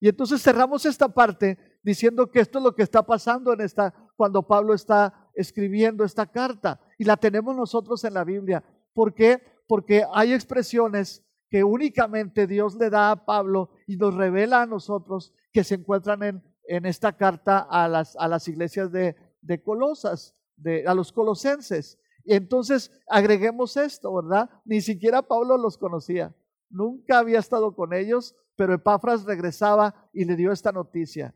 Y 0.00 0.08
entonces 0.08 0.42
cerramos 0.42 0.84
esta 0.84 1.08
parte 1.08 1.58
diciendo 1.82 2.30
que 2.30 2.40
esto 2.40 2.58
es 2.58 2.64
lo 2.64 2.74
que 2.74 2.82
está 2.82 3.04
pasando 3.04 3.52
en 3.52 3.60
esta 3.60 3.94
cuando 4.16 4.46
Pablo 4.46 4.74
está 4.74 5.30
escribiendo 5.34 6.04
esta 6.04 6.26
carta 6.26 6.80
y 6.98 7.04
la 7.04 7.16
tenemos 7.16 7.56
nosotros 7.56 8.04
en 8.04 8.14
la 8.14 8.24
Biblia. 8.24 8.62
¿Por 8.92 9.14
qué? 9.14 9.42
Porque 9.66 10.04
hay 10.12 10.32
expresiones 10.32 11.24
que 11.48 11.64
únicamente 11.64 12.46
Dios 12.46 12.74
le 12.76 12.90
da 12.90 13.10
a 13.10 13.24
Pablo 13.24 13.70
y 13.86 13.96
nos 13.96 14.14
revela 14.14 14.62
a 14.62 14.66
nosotros 14.66 15.32
que 15.52 15.64
se 15.64 15.76
encuentran 15.76 16.22
en 16.22 16.42
en 16.68 16.86
esta 16.86 17.16
carta 17.16 17.58
a 17.58 17.88
las, 17.88 18.16
a 18.16 18.28
las 18.28 18.46
iglesias 18.48 18.90
de, 18.92 19.16
de 19.40 19.62
Colosas, 19.62 20.34
de, 20.56 20.86
a 20.86 20.94
los 20.94 21.12
colosenses. 21.12 21.98
Y 22.24 22.34
entonces 22.34 22.90
agreguemos 23.08 23.76
esto, 23.76 24.14
¿verdad? 24.14 24.50
Ni 24.64 24.80
siquiera 24.80 25.22
Pablo 25.22 25.56
los 25.56 25.78
conocía. 25.78 26.34
Nunca 26.68 27.18
había 27.18 27.38
estado 27.38 27.74
con 27.74 27.92
ellos, 27.92 28.36
pero 28.56 28.74
Epafras 28.74 29.24
regresaba 29.24 30.08
y 30.12 30.24
le 30.24 30.36
dio 30.36 30.52
esta 30.52 30.72
noticia. 30.72 31.34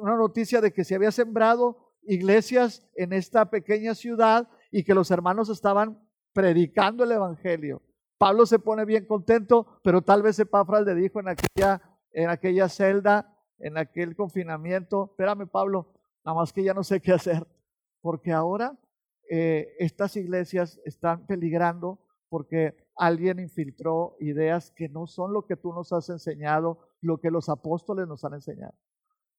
Una 0.00 0.16
noticia 0.16 0.60
de 0.60 0.72
que 0.72 0.84
se 0.84 0.94
había 0.94 1.12
sembrado 1.12 1.94
iglesias 2.02 2.88
en 2.94 3.12
esta 3.12 3.50
pequeña 3.50 3.94
ciudad 3.94 4.48
y 4.70 4.84
que 4.84 4.94
los 4.94 5.10
hermanos 5.10 5.48
estaban 5.48 6.02
predicando 6.32 7.04
el 7.04 7.12
Evangelio. 7.12 7.82
Pablo 8.18 8.46
se 8.46 8.58
pone 8.58 8.84
bien 8.84 9.06
contento, 9.06 9.80
pero 9.82 10.02
tal 10.02 10.22
vez 10.22 10.38
Epafras 10.38 10.84
le 10.84 10.94
dijo 10.94 11.20
en 11.20 11.28
aquella, 11.28 11.82
en 12.12 12.30
aquella 12.30 12.68
celda, 12.68 13.36
en 13.58 13.78
aquel 13.78 14.16
confinamiento, 14.16 15.10
espérame 15.10 15.48
Pablo, 15.48 15.94
nada 16.24 16.36
más 16.36 16.52
que 16.52 16.64
ya 16.64 16.74
no 16.74 16.82
sé 16.82 17.00
qué 17.00 17.12
hacer, 17.12 17.46
porque 18.00 18.32
ahora 18.32 18.76
eh, 19.30 19.74
estas 19.78 20.16
iglesias 20.16 20.80
están 20.84 21.26
peligrando 21.26 22.00
porque 22.28 22.87
alguien 22.98 23.38
infiltró 23.38 24.16
ideas 24.20 24.72
que 24.72 24.88
no 24.88 25.06
son 25.06 25.32
lo 25.32 25.46
que 25.46 25.56
tú 25.56 25.72
nos 25.72 25.92
has 25.92 26.10
enseñado, 26.10 26.80
lo 27.00 27.18
que 27.18 27.30
los 27.30 27.48
apóstoles 27.48 28.06
nos 28.08 28.24
han 28.24 28.34
enseñado. 28.34 28.74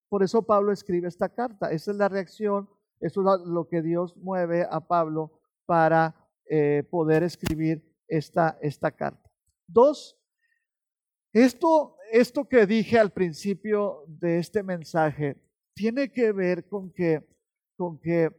Por 0.08 0.24
eso 0.24 0.42
Pablo 0.42 0.72
escribe 0.72 1.08
esta 1.08 1.30
carta. 1.30 1.72
Esa 1.72 1.92
es 1.92 1.98
la 1.98 2.10
reacción, 2.10 2.70
eso 3.00 3.22
es 3.22 3.42
lo 3.46 3.68
que 3.68 3.82
Dios 3.82 4.16
mueve 4.18 4.66
a 4.70 4.80
Pablo 4.80 5.40
para 5.66 6.16
eh, 6.46 6.84
poder 6.90 7.22
escribir 7.24 7.86
esta, 8.08 8.58
esta 8.62 8.92
carta. 8.92 9.30
Dos, 9.68 10.18
esto, 11.34 11.98
esto 12.12 12.48
que 12.48 12.66
dije 12.66 12.98
al 12.98 13.12
principio 13.12 14.04
de 14.08 14.40
este 14.40 14.64
mensaje 14.64 15.40
tiene 15.76 16.12
que 16.12 16.32
ver 16.32 16.68
con 16.68 16.92
que, 16.92 17.28
con 17.78 18.00
que 18.00 18.32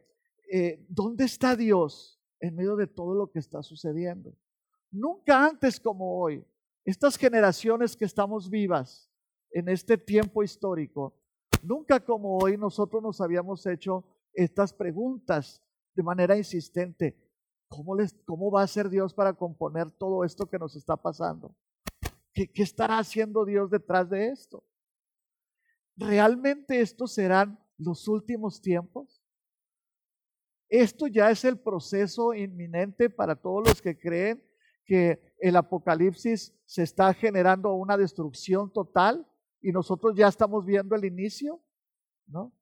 eh, 0.51 0.85
¿dónde 0.89 1.23
está 1.23 1.55
Dios 1.55 2.19
en 2.39 2.55
medio 2.55 2.75
de 2.75 2.87
todo 2.87 3.15
lo 3.15 3.31
que 3.31 3.39
está 3.39 3.63
sucediendo? 3.63 4.35
Nunca 4.91 5.45
antes 5.45 5.79
como 5.79 6.19
hoy, 6.19 6.45
estas 6.83 7.15
generaciones 7.15 7.95
que 7.95 8.03
estamos 8.03 8.49
vivas 8.49 9.09
en 9.51 9.69
este 9.69 9.97
tiempo 9.97 10.43
histórico, 10.43 11.13
nunca 11.63 12.03
como 12.03 12.37
hoy 12.37 12.57
nosotros 12.57 13.01
nos 13.01 13.21
habíamos 13.21 13.65
hecho 13.65 14.03
estas 14.33 14.73
preguntas 14.73 15.63
de 15.95 16.03
manera 16.03 16.37
insistente. 16.37 17.17
¿Cómo, 17.69 17.95
les, 17.95 18.13
¿Cómo 18.25 18.51
va 18.51 18.63
a 18.63 18.67
ser 18.67 18.89
Dios 18.89 19.13
para 19.13 19.33
componer 19.33 19.89
todo 19.91 20.25
esto 20.25 20.45
que 20.49 20.59
nos 20.59 20.75
está 20.75 20.97
pasando? 20.97 21.55
¿Qué, 22.33 22.49
estará 22.55 22.97
haciendo 22.99 23.45
Dios 23.45 23.71
detrás 23.71 24.09
de 24.09 24.27
esto? 24.27 24.61
¿Realmente 25.95 26.81
estos 26.81 27.13
serán 27.13 27.57
los 27.77 28.09
últimos 28.09 28.61
tiempos? 28.61 29.23
Esto 30.67 31.07
ya 31.07 31.31
es 31.31 31.45
el 31.45 31.57
proceso 31.57 32.33
inminente 32.33 33.09
para 33.09 33.35
todos 33.35 33.67
los 33.67 33.81
que 33.81 33.97
creen 33.97 34.50
que 34.91 35.21
el 35.39 35.55
apocalipsis 35.55 36.53
se 36.65 36.83
está 36.83 37.13
generando 37.13 37.73
una 37.75 37.95
destrucción 37.95 38.73
total 38.73 39.25
y 39.61 39.71
nosotros 39.71 40.17
ya 40.17 40.27
estamos 40.27 40.65
viendo 40.65 40.97
el 40.97 41.05
inicio, 41.05 41.61
¿no? 42.27 42.53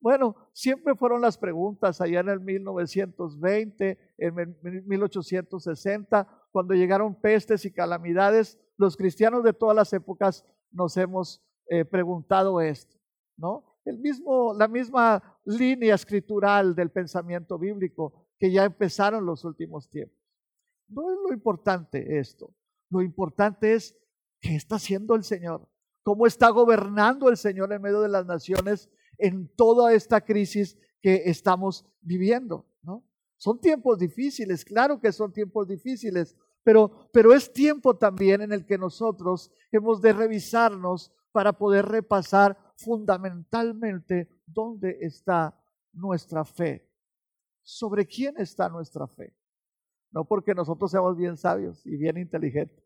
Bueno, 0.00 0.36
siempre 0.52 0.94
fueron 0.94 1.20
las 1.20 1.36
preguntas 1.36 2.00
allá 2.00 2.20
en 2.20 2.28
el 2.28 2.38
1920, 2.38 4.14
en 4.18 4.56
1860, 4.86 6.28
cuando 6.52 6.74
llegaron 6.74 7.20
pestes 7.20 7.64
y 7.64 7.72
calamidades, 7.72 8.56
los 8.76 8.96
cristianos 8.96 9.42
de 9.42 9.52
todas 9.52 9.74
las 9.74 9.92
épocas 9.92 10.46
nos 10.70 10.96
hemos 10.96 11.42
eh, 11.66 11.84
preguntado 11.84 12.60
esto, 12.60 12.96
¿no? 13.36 13.80
El 13.84 13.98
mismo, 13.98 14.54
la 14.54 14.68
misma 14.68 15.40
línea 15.44 15.96
escritural 15.96 16.76
del 16.76 16.92
pensamiento 16.92 17.58
bíblico 17.58 18.28
que 18.38 18.52
ya 18.52 18.64
empezaron 18.64 19.26
los 19.26 19.44
últimos 19.44 19.90
tiempos. 19.90 20.23
No 20.88 21.10
es 21.10 21.18
lo 21.26 21.32
importante 21.32 22.18
esto. 22.18 22.54
Lo 22.90 23.02
importante 23.02 23.74
es 23.74 23.96
¿qué 24.40 24.54
está 24.56 24.76
haciendo 24.76 25.14
el 25.14 25.24
Señor? 25.24 25.68
¿Cómo 26.02 26.26
está 26.26 26.50
gobernando 26.50 27.28
el 27.30 27.36
Señor 27.36 27.72
en 27.72 27.80
medio 27.82 28.02
de 28.02 28.10
las 28.10 28.26
naciones 28.26 28.90
en 29.16 29.48
toda 29.56 29.94
esta 29.94 30.20
crisis 30.20 30.76
que 31.00 31.22
estamos 31.26 31.86
viviendo? 32.02 32.66
¿no? 32.82 33.04
Son 33.38 33.58
tiempos 33.58 33.98
difíciles, 33.98 34.64
claro 34.64 35.00
que 35.00 35.12
son 35.12 35.32
tiempos 35.32 35.66
difíciles, 35.66 36.36
pero, 36.62 37.08
pero 37.12 37.32
es 37.32 37.52
tiempo 37.52 37.96
también 37.96 38.42
en 38.42 38.52
el 38.52 38.66
que 38.66 38.78
nosotros 38.78 39.50
hemos 39.72 40.00
de 40.02 40.12
revisarnos 40.12 41.12
para 41.32 41.52
poder 41.52 41.86
repasar 41.86 42.56
fundamentalmente 42.76 44.28
dónde 44.46 44.98
está 45.00 45.58
nuestra 45.92 46.44
fe. 46.44 46.88
¿Sobre 47.62 48.06
quién 48.06 48.34
está 48.38 48.68
nuestra 48.68 49.06
fe? 49.06 49.34
No 50.14 50.24
porque 50.24 50.54
nosotros 50.54 50.92
seamos 50.92 51.16
bien 51.16 51.36
sabios 51.36 51.84
y 51.84 51.96
bien 51.96 52.16
inteligentes, 52.16 52.84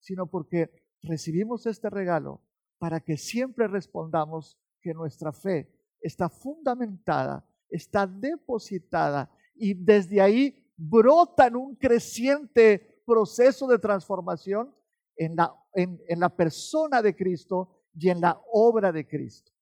sino 0.00 0.26
porque 0.26 0.70
recibimos 1.02 1.66
este 1.66 1.88
regalo 1.88 2.42
para 2.78 2.98
que 2.98 3.16
siempre 3.16 3.68
respondamos 3.68 4.58
que 4.80 4.92
nuestra 4.92 5.32
fe 5.32 5.72
está 6.00 6.28
fundamentada, 6.28 7.48
está 7.70 8.08
depositada 8.08 9.30
y 9.54 9.74
desde 9.74 10.20
ahí 10.20 10.68
brota 10.76 11.46
en 11.46 11.54
un 11.54 11.76
creciente 11.76 13.02
proceso 13.06 13.68
de 13.68 13.78
transformación 13.78 14.74
en 15.14 15.36
la, 15.36 15.54
en, 15.74 16.00
la 16.18 16.28
persona 16.28 17.00
de 17.02 17.14
Cristo 17.14 17.84
y 17.94 18.08
en 18.08 18.20
la 18.20 18.42
obra 18.52 18.90
de 18.90 19.06
Cristo. 19.06 19.52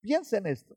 Piensen 0.00 0.46
esto. 0.46 0.76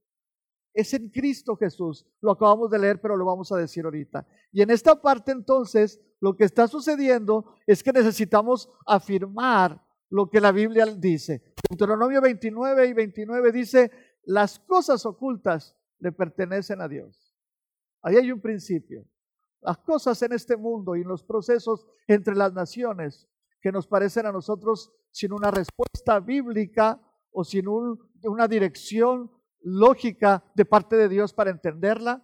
Es 0.80 0.94
en 0.94 1.10
Cristo 1.10 1.56
Jesús. 1.58 2.06
Lo 2.22 2.32
acabamos 2.32 2.70
de 2.72 2.80
leer, 2.80 3.02
pero 3.02 3.18
lo 3.18 3.26
vamos 3.26 3.52
a 3.52 3.58
decir 3.58 3.84
ahorita. 3.84 4.26
Y 4.52 4.62
en 4.62 4.70
esta 4.70 5.02
parte 5.02 5.32
entonces, 5.32 6.00
lo 6.22 6.36
que 6.36 6.46
está 6.46 6.68
sucediendo 6.68 7.54
es 7.68 7.84
que 7.84 7.92
necesitamos 7.92 8.70
afirmar 8.86 9.84
lo 10.10 10.30
que 10.30 10.40
la 10.40 10.52
Biblia 10.52 10.86
dice. 10.86 11.54
Deuteronomio 11.70 12.22
29 12.22 12.88
y 12.88 12.94
29 12.94 13.52
dice, 13.52 13.92
las 14.24 14.60
cosas 14.60 15.06
ocultas 15.06 15.76
le 16.00 16.12
pertenecen 16.12 16.82
a 16.82 16.88
Dios. 16.88 17.36
Ahí 18.02 18.16
hay 18.16 18.32
un 18.32 18.40
principio. 18.40 19.06
Las 19.62 19.78
cosas 19.80 20.22
en 20.22 20.32
este 20.32 20.56
mundo 20.56 20.96
y 20.96 21.02
en 21.02 21.08
los 21.08 21.24
procesos 21.24 21.86
entre 22.08 22.36
las 22.36 22.54
naciones 22.54 23.28
que 23.62 23.72
nos 23.72 23.86
parecen 23.86 24.26
a 24.26 24.32
nosotros 24.32 24.94
sin 25.12 25.34
una 25.34 25.52
respuesta 25.52 26.20
bíblica 26.20 27.02
o 27.32 27.44
sin 27.44 27.68
una 27.68 28.48
dirección 28.48 29.30
lógica 29.62 30.44
de 30.56 30.66
parte 30.66 30.96
de 30.96 31.10
Dios 31.10 31.34
para 31.34 31.52
entenderla, 31.52 32.24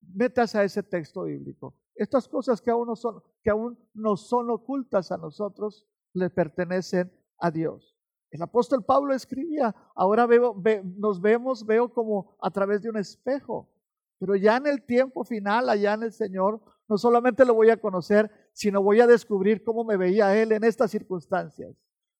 metas 0.00 0.54
a 0.54 0.64
ese 0.64 0.82
texto 0.82 1.24
bíblico. 1.24 1.74
Estas 1.94 2.28
cosas 2.28 2.60
que 2.60 2.70
aún 2.70 2.88
no 2.88 2.96
son, 2.96 3.22
que 3.42 3.50
aún 3.50 3.78
no 3.94 4.16
son 4.16 4.50
ocultas 4.50 5.12
a 5.12 5.18
nosotros, 5.18 5.86
le 6.14 6.30
pertenecen 6.30 7.12
a 7.38 7.50
Dios. 7.50 7.96
El 8.30 8.42
apóstol 8.42 8.84
Pablo 8.84 9.14
escribía, 9.14 9.74
ahora 9.94 10.26
veo, 10.26 10.56
nos 10.96 11.20
vemos, 11.20 11.66
veo 11.66 11.92
como 11.92 12.34
a 12.40 12.50
través 12.50 12.80
de 12.80 12.88
un 12.88 12.96
espejo, 12.96 13.70
pero 14.18 14.36
ya 14.36 14.56
en 14.56 14.66
el 14.68 14.86
tiempo 14.86 15.24
final, 15.24 15.68
allá 15.68 15.94
en 15.94 16.04
el 16.04 16.12
Señor, 16.12 16.60
no 16.88 16.96
solamente 16.96 17.44
lo 17.44 17.54
voy 17.54 17.70
a 17.70 17.76
conocer, 17.76 18.30
sino 18.52 18.82
voy 18.82 19.00
a 19.00 19.06
descubrir 19.06 19.64
cómo 19.64 19.84
me 19.84 19.96
veía 19.96 20.40
Él 20.40 20.52
en 20.52 20.64
estas 20.64 20.90
circunstancias. 20.90 21.76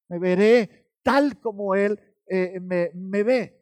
Me 0.08 0.18
veré 0.18 0.90
tal 1.02 1.40
como 1.40 1.74
Él 1.74 1.98
eh, 2.26 2.60
me, 2.60 3.22
ve. 3.22 3.61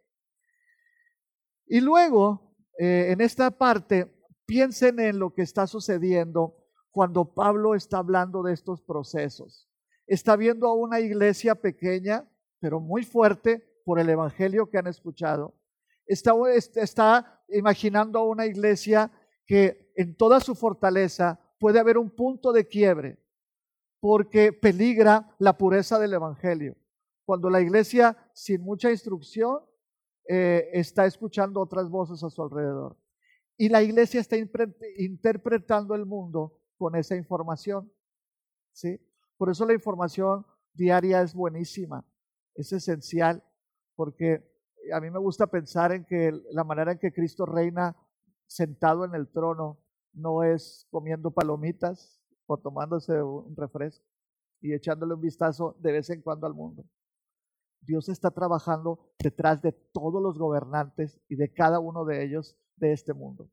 Y 1.72 1.80
luego, 1.80 2.56
eh, 2.80 3.12
en 3.12 3.20
esta 3.20 3.52
parte, 3.52 4.12
piensen 4.44 4.98
en 4.98 5.20
lo 5.20 5.32
que 5.32 5.42
está 5.42 5.68
sucediendo 5.68 6.56
cuando 6.90 7.32
Pablo 7.32 7.76
está 7.76 7.98
hablando 7.98 8.42
de 8.42 8.52
estos 8.52 8.82
procesos. 8.82 9.70
Está 10.04 10.34
viendo 10.34 10.66
a 10.66 10.74
una 10.74 10.98
iglesia 10.98 11.54
pequeña, 11.54 12.28
pero 12.58 12.80
muy 12.80 13.04
fuerte 13.04 13.64
por 13.84 14.00
el 14.00 14.08
evangelio 14.08 14.68
que 14.68 14.78
han 14.78 14.88
escuchado. 14.88 15.54
Está, 16.06 16.32
está 16.74 17.40
imaginando 17.48 18.18
a 18.18 18.24
una 18.24 18.46
iglesia 18.46 19.12
que 19.46 19.92
en 19.94 20.16
toda 20.16 20.40
su 20.40 20.56
fortaleza 20.56 21.38
puede 21.60 21.78
haber 21.78 21.98
un 21.98 22.10
punto 22.10 22.52
de 22.52 22.66
quiebre 22.66 23.22
porque 24.00 24.52
peligra 24.52 25.36
la 25.38 25.56
pureza 25.56 26.00
del 26.00 26.14
Evangelio. 26.14 26.74
Cuando 27.24 27.48
la 27.48 27.60
iglesia, 27.60 28.16
sin 28.34 28.60
mucha 28.62 28.90
instrucción, 28.90 29.60
eh, 30.32 30.70
está 30.78 31.06
escuchando 31.06 31.60
otras 31.60 31.90
voces 31.90 32.22
a 32.22 32.30
su 32.30 32.40
alrededor. 32.40 32.96
Y 33.56 33.68
la 33.68 33.82
iglesia 33.82 34.20
está 34.20 34.36
interpretando 34.36 35.96
el 35.96 36.06
mundo 36.06 36.56
con 36.78 36.94
esa 36.94 37.16
información. 37.16 37.92
¿sí? 38.70 39.00
Por 39.36 39.50
eso 39.50 39.66
la 39.66 39.74
información 39.74 40.46
diaria 40.72 41.20
es 41.20 41.34
buenísima, 41.34 42.06
es 42.54 42.72
esencial, 42.72 43.42
porque 43.96 44.48
a 44.94 45.00
mí 45.00 45.10
me 45.10 45.18
gusta 45.18 45.48
pensar 45.48 45.90
en 45.90 46.04
que 46.04 46.30
la 46.52 46.62
manera 46.62 46.92
en 46.92 47.00
que 47.00 47.12
Cristo 47.12 47.44
reina 47.44 47.96
sentado 48.46 49.04
en 49.04 49.16
el 49.16 49.26
trono 49.32 49.80
no 50.12 50.44
es 50.44 50.86
comiendo 50.92 51.32
palomitas 51.32 52.22
o 52.46 52.56
tomándose 52.56 53.20
un 53.20 53.56
refresco 53.56 54.06
y 54.60 54.74
echándole 54.74 55.14
un 55.14 55.22
vistazo 55.22 55.76
de 55.80 55.90
vez 55.90 56.08
en 56.10 56.22
cuando 56.22 56.46
al 56.46 56.54
mundo. 56.54 56.84
Dios 57.80 58.08
está 58.08 58.30
trabajando 58.30 59.00
detrás 59.18 59.62
de 59.62 59.72
todos 59.72 60.22
los 60.22 60.38
gobernantes 60.38 61.20
y 61.28 61.36
de 61.36 61.52
cada 61.52 61.80
uno 61.80 62.04
de 62.04 62.24
ellos 62.24 62.56
de 62.76 62.92
este 62.92 63.14
mundo. 63.14 63.50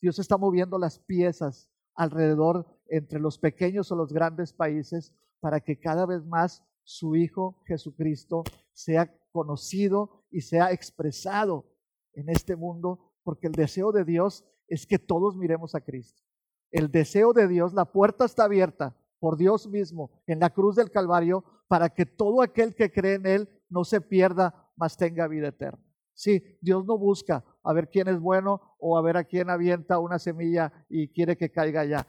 Dios 0.00 0.18
está 0.18 0.36
moviendo 0.36 0.78
las 0.78 0.98
piezas 0.98 1.70
alrededor 1.94 2.66
entre 2.88 3.20
los 3.20 3.38
pequeños 3.38 3.90
o 3.92 3.96
los 3.96 4.12
grandes 4.12 4.52
países 4.52 5.14
para 5.40 5.60
que 5.60 5.78
cada 5.78 6.06
vez 6.06 6.24
más 6.24 6.64
su 6.84 7.16
Hijo 7.16 7.62
Jesucristo 7.66 8.44
sea 8.72 9.14
conocido 9.30 10.24
y 10.30 10.40
sea 10.40 10.72
expresado 10.72 11.66
en 12.14 12.28
este 12.28 12.56
mundo, 12.56 13.12
porque 13.22 13.46
el 13.46 13.52
deseo 13.52 13.92
de 13.92 14.04
Dios 14.04 14.44
es 14.68 14.86
que 14.86 14.98
todos 14.98 15.36
miremos 15.36 15.74
a 15.74 15.80
Cristo. 15.80 16.22
El 16.70 16.90
deseo 16.90 17.32
de 17.32 17.48
Dios, 17.48 17.74
la 17.74 17.84
puerta 17.84 18.24
está 18.24 18.44
abierta 18.44 18.96
por 19.18 19.36
Dios 19.36 19.68
mismo 19.68 20.10
en 20.26 20.40
la 20.40 20.50
cruz 20.50 20.76
del 20.76 20.90
Calvario 20.90 21.44
para 21.68 21.90
que 21.90 22.06
todo 22.06 22.42
aquel 22.42 22.74
que 22.74 22.90
cree 22.90 23.14
en 23.14 23.26
Él 23.26 23.61
no 23.72 23.84
se 23.84 24.00
pierda, 24.00 24.70
mas 24.76 24.96
tenga 24.96 25.26
vida 25.26 25.48
eterna. 25.48 25.82
Sí, 26.14 26.58
Dios 26.60 26.84
no 26.84 26.98
busca 26.98 27.44
a 27.64 27.72
ver 27.72 27.88
quién 27.88 28.08
es 28.08 28.20
bueno 28.20 28.76
o 28.78 28.96
a 28.98 29.02
ver 29.02 29.16
a 29.16 29.24
quién 29.24 29.50
avienta 29.50 29.98
una 29.98 30.18
semilla 30.18 30.72
y 30.88 31.08
quiere 31.08 31.36
que 31.36 31.50
caiga 31.50 31.80
allá. 31.80 32.06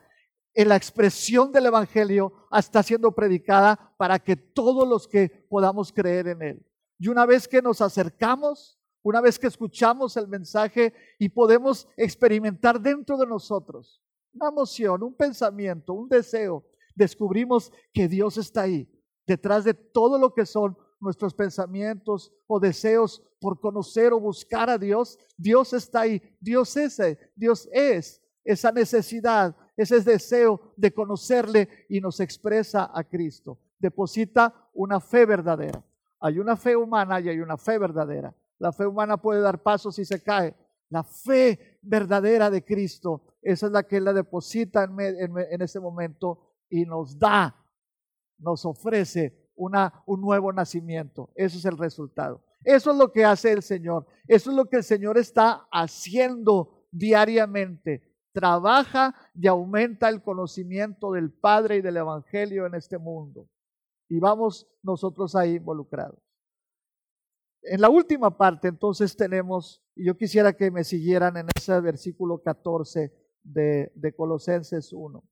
En 0.54 0.70
la 0.70 0.76
expresión 0.76 1.52
del 1.52 1.68
Evangelio 1.68 2.48
está 2.52 2.84
siendo 2.84 3.14
predicada 3.14 3.96
para 3.98 4.20
que 4.20 4.36
todos 4.36 4.88
los 4.88 5.08
que 5.08 5.30
podamos 5.50 5.92
creer 5.92 6.28
en 6.28 6.42
Él. 6.42 6.66
Y 7.00 7.08
una 7.08 7.26
vez 7.26 7.48
que 7.48 7.62
nos 7.62 7.82
acercamos 7.82 8.80
una 9.04 9.20
vez 9.20 9.38
que 9.38 9.48
escuchamos 9.48 10.16
el 10.16 10.30
mensaje 10.30 10.94
y 11.20 11.28
podemos 11.28 11.88
experimentar 11.98 12.82
dentro 12.82 13.18
de 13.18 13.28
nosotros 13.28 14.02
una 14.34 14.48
emoción, 14.48 15.04
un 15.04 15.14
pensamiento, 15.14 15.94
un 15.94 16.10
deseo, 16.10 16.66
descubrimos 16.96 17.72
que 17.94 18.08
Dios 18.08 18.38
está 18.38 18.62
ahí, 18.62 18.90
detrás 19.28 19.64
de 19.64 19.76
todo 19.76 20.18
lo 20.18 20.34
que 20.34 20.46
son 20.46 20.76
nuestros 21.04 21.34
pensamientos 21.34 22.34
o 22.48 22.60
deseos 22.60 23.22
por 23.40 23.60
conocer 23.60 24.14
o 24.14 24.20
buscar 24.20 24.70
a 24.70 24.78
Dios, 24.78 25.20
Dios 25.38 25.74
está 25.74 26.02
ahí, 26.02 26.22
Dios 26.40 26.76
es, 26.78 27.00
Dios 27.36 27.70
es 27.72 28.22
esa 28.44 28.72
necesidad, 28.72 29.56
ese 29.76 30.00
deseo 30.02 30.74
de 30.76 30.94
conocerle 30.94 31.68
y 31.90 32.00
nos 32.00 32.20
expresa 32.20 32.90
a 32.94 33.04
Cristo. 33.04 33.60
Deposita 33.80 34.70
una 34.74 35.00
fe 35.00 35.26
verdadera. 35.26 35.84
Hay 36.20 36.40
una 36.40 36.56
fe 36.56 36.76
humana 36.76 37.20
y 37.20 37.30
hay 37.30 37.40
una 37.40 37.58
fe 37.58 37.78
verdadera. 37.78 38.34
La 38.60 38.72
fe 38.72 38.86
humana 38.86 39.18
puede 39.18 39.42
dar 39.42 39.62
pasos 39.62 40.00
y 40.00 40.06
se 40.06 40.24
cae. 40.24 40.56
La 40.90 41.04
fe 41.04 41.80
verdadera 41.82 42.50
de 42.50 42.64
Cristo, 42.64 43.24
esa 43.42 43.66
es 43.66 43.72
la 43.72 43.84
que 43.84 44.00
la 44.00 44.14
deposita 44.14 44.84
en, 44.84 45.62
ese 45.62 45.80
momento 45.80 46.54
y 46.70 46.86
nos 46.86 47.20
da, 47.20 47.56
nos 48.38 48.66
ofrece 48.66 49.43
un 49.56 50.22
nuevo 50.22 50.52
nacimiento. 50.52 51.32
Eso 51.36 51.58
es 51.58 51.66
el 51.66 51.78
resultado. 51.78 52.44
Eso 52.64 52.92
es 52.92 52.98
lo 52.98 53.12
que 53.12 53.26
hace 53.26 53.52
el 53.52 53.62
Señor. 53.62 54.08
Eso 54.28 54.52
es 54.52 54.56
lo 54.56 54.66
que 54.66 54.78
el 54.78 54.84
Señor 54.84 55.18
está 55.18 55.68
haciendo 55.72 56.86
diariamente. 56.92 58.02
Trabaja 58.32 59.14
y 59.36 59.48
aumenta 59.48 60.10
el 60.10 60.24
conocimiento 60.24 61.12
del 61.12 61.32
Padre 61.32 61.78
y 61.78 61.82
del 61.82 61.98
Evangelio 61.98 62.66
en 62.66 62.76
este 62.76 62.98
mundo. 62.98 63.48
Y 64.10 64.20
vamos 64.20 64.68
nosotros 64.82 65.36
ahí 65.36 65.56
involucrados. 65.56 66.20
En 67.64 67.80
la 67.80 67.90
última 67.90 68.36
parte 68.38 68.68
entonces 68.68 69.16
tenemos, 69.16 69.82
y 69.96 70.06
yo 70.06 70.18
quisiera 70.18 70.54
que 70.54 70.70
me 70.70 70.84
siguieran 70.84 71.38
en 71.38 71.48
ese 71.56 71.80
versículo 71.80 72.42
14 72.42 73.14
de, 73.44 73.92
de 73.96 74.16
Colosenses 74.16 74.92
1, 74.92 75.24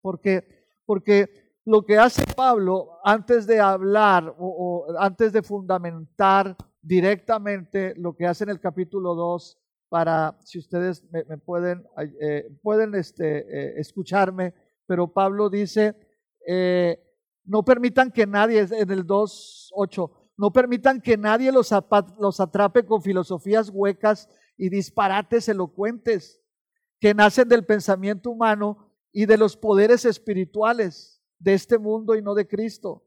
porque, 0.00 0.68
porque 0.86 1.51
lo 1.64 1.84
que 1.84 1.98
hace 1.98 2.24
Pablo 2.34 2.98
antes 3.04 3.46
de 3.46 3.60
hablar 3.60 4.34
o, 4.38 4.86
antes 4.98 5.32
de 5.32 5.42
fundamentar 5.42 6.56
directamente 6.80 7.94
lo 7.96 8.16
que 8.16 8.26
hace 8.26 8.44
en 8.44 8.50
el 8.50 8.60
capítulo 8.60 9.14
2, 9.14 9.58
para, 9.88 10.38
si 10.42 10.58
ustedes 10.58 11.04
me, 11.12 11.36
pueden, 11.38 11.84
eh, 12.20 12.48
pueden 12.62 12.94
este, 12.94 13.38
eh, 13.40 13.74
escucharme, 13.76 14.54
pero 14.86 15.12
Pablo 15.12 15.50
dice, 15.50 15.94
eh, 16.46 16.98
No 17.44 17.64
permitan 17.64 18.10
que 18.10 18.26
nadie, 18.26 18.60
en 18.60 18.90
el 18.90 19.06
2.8, 19.06 20.10
no 20.38 20.52
permitan 20.52 21.00
que 21.00 21.16
nadie 21.16 21.52
los, 21.52 21.70
los 22.18 22.40
atrape 22.40 22.86
con 22.86 23.02
filosofías 23.02 23.68
huecas 23.68 24.28
y 24.56 24.70
disparates 24.70 25.48
elocuentes 25.48 26.40
que 26.98 27.14
nacen 27.14 27.48
del 27.48 27.66
pensamiento 27.66 28.30
humano 28.30 28.90
y 29.12 29.26
de 29.26 29.36
los 29.36 29.56
poderes 29.56 30.04
espirituales 30.04 31.21
de 31.42 31.54
este 31.54 31.78
mundo 31.78 32.14
y 32.14 32.22
no 32.22 32.34
de 32.34 32.46
Cristo. 32.46 33.04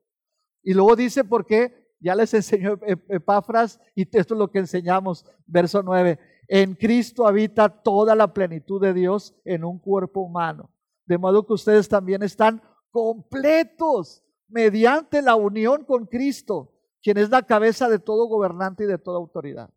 Y 0.62 0.74
luego 0.74 0.96
dice, 0.96 1.24
¿por 1.24 1.46
qué? 1.46 1.96
Ya 2.00 2.16
les 2.16 2.34
enseñó 2.34 2.78
Epafras 3.08 3.80
y 3.96 4.04
esto 4.04 4.34
es 4.34 4.40
lo 4.40 4.52
que 4.52 4.60
enseñamos, 4.60 5.26
verso 5.46 5.82
9. 5.82 6.20
En 6.48 6.76
Cristo 6.76 7.26
habita 7.26 7.70
toda 7.70 8.14
la 8.16 8.34
plenitud 8.34 8.82
de 8.82 8.94
Dios 8.94 9.36
en 9.46 9.64
un 9.64 9.80
cuerpo 9.80 10.22
humano. 10.22 10.70
De 11.06 11.18
modo 11.18 11.46
que 11.46 11.54
ustedes 11.54 11.88
también 11.88 12.24
están 12.24 12.62
completos 12.92 14.24
mediante 14.48 15.22
la 15.22 15.36
unión 15.36 15.86
con 15.86 16.06
Cristo, 16.06 16.74
quien 17.02 17.18
es 17.18 17.30
la 17.30 17.44
cabeza 17.44 17.90
de 17.90 18.00
todo 18.00 18.28
gobernante 18.28 18.84
y 18.84 18.88
de 18.88 18.98
toda 18.98 19.18
autoridad. 19.18 19.70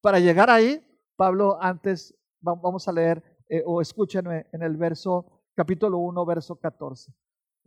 Para 0.00 0.18
llegar 0.20 0.50
ahí, 0.50 0.80
Pablo, 1.16 1.58
antes 1.60 2.14
vamos 2.40 2.86
a 2.88 2.92
leer 2.92 3.22
eh, 3.48 3.62
o 3.66 3.80
escúchenme 3.80 4.46
en 4.52 4.62
el 4.62 4.76
verso 4.76 5.42
capítulo 5.54 5.98
1, 5.98 6.26
verso 6.26 6.56
14. 6.56 7.12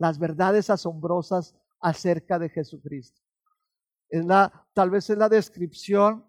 Las 0.00 0.18
verdades 0.18 0.70
asombrosas 0.70 1.54
acerca 1.78 2.38
de 2.38 2.48
Jesucristo. 2.48 3.20
Es 4.08 4.24
la, 4.24 4.66
tal 4.72 4.88
vez 4.88 5.10
es 5.10 5.18
la 5.18 5.28
descripción 5.28 6.24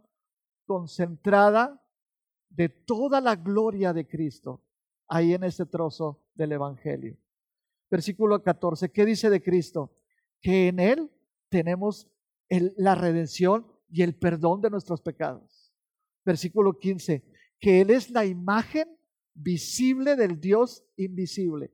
concentrada 0.66 1.82
de 2.50 2.68
toda 2.68 3.22
la 3.22 3.38
gloria 3.38 3.94
de 3.94 4.06
Cristo 4.06 4.62
ahí 5.08 5.34
en 5.34 5.46
este 5.46 5.66
trozo 5.66 6.22
del 6.36 6.52
Evangelio. 6.52 7.18
Versículo 7.90 8.44
14, 8.44 8.92
¿qué 8.92 9.06
dice 9.06 9.30
de 9.30 9.42
Cristo? 9.42 9.96
Que 10.42 10.68
en 10.68 10.82
Él 10.82 11.10
tenemos 11.48 12.10
la 12.50 12.96
redención 12.96 13.66
y 13.90 14.02
el 14.02 14.16
perdón 14.16 14.60
de 14.60 14.70
nuestros 14.70 15.00
pecados. 15.00 15.74
Versículo 16.26 16.78
15, 16.78 17.24
que 17.58 17.80
Él 17.80 17.90
es 17.90 18.10
la 18.10 18.26
imagen 18.26 18.98
visible 19.34 20.18
del 20.18 20.42
Dios 20.42 20.84
invisible. 20.98 21.74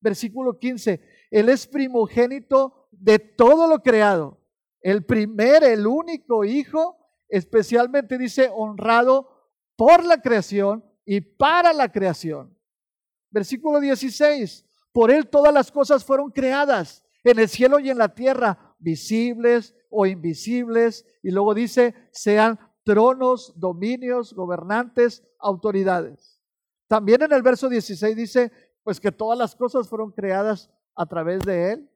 Versículo 0.00 0.58
15, 0.58 1.00
Él 1.30 1.48
es 1.48 1.66
primogénito 1.66 2.88
de 2.90 3.18
todo 3.18 3.66
lo 3.66 3.82
creado, 3.82 4.40
el 4.80 5.04
primer, 5.04 5.64
el 5.64 5.86
único 5.86 6.44
hijo, 6.44 6.96
especialmente 7.28 8.16
dice 8.16 8.50
honrado 8.54 9.28
por 9.76 10.04
la 10.04 10.20
creación 10.20 10.84
y 11.04 11.20
para 11.20 11.72
la 11.72 11.90
creación. 11.90 12.56
Versículo 13.30 13.80
16, 13.80 14.66
por 14.92 15.10
Él 15.10 15.28
todas 15.28 15.52
las 15.52 15.70
cosas 15.70 16.04
fueron 16.04 16.30
creadas 16.30 17.04
en 17.24 17.38
el 17.38 17.48
cielo 17.48 17.78
y 17.78 17.90
en 17.90 17.98
la 17.98 18.14
tierra, 18.14 18.74
visibles 18.78 19.74
o 19.90 20.06
invisibles. 20.06 21.04
Y 21.22 21.30
luego 21.30 21.54
dice, 21.54 21.94
sean 22.10 22.58
tronos, 22.84 23.52
dominios, 23.56 24.32
gobernantes, 24.32 25.22
autoridades. 25.38 26.40
También 26.86 27.22
en 27.22 27.32
el 27.32 27.42
verso 27.42 27.68
16 27.68 28.16
dice, 28.16 28.50
pues 28.88 29.00
que 29.00 29.12
todas 29.12 29.38
las 29.38 29.54
cosas 29.54 29.86
fueron 29.86 30.10
creadas 30.10 30.70
a 30.96 31.04
través 31.04 31.40
de 31.40 31.72
Él, 31.72 31.90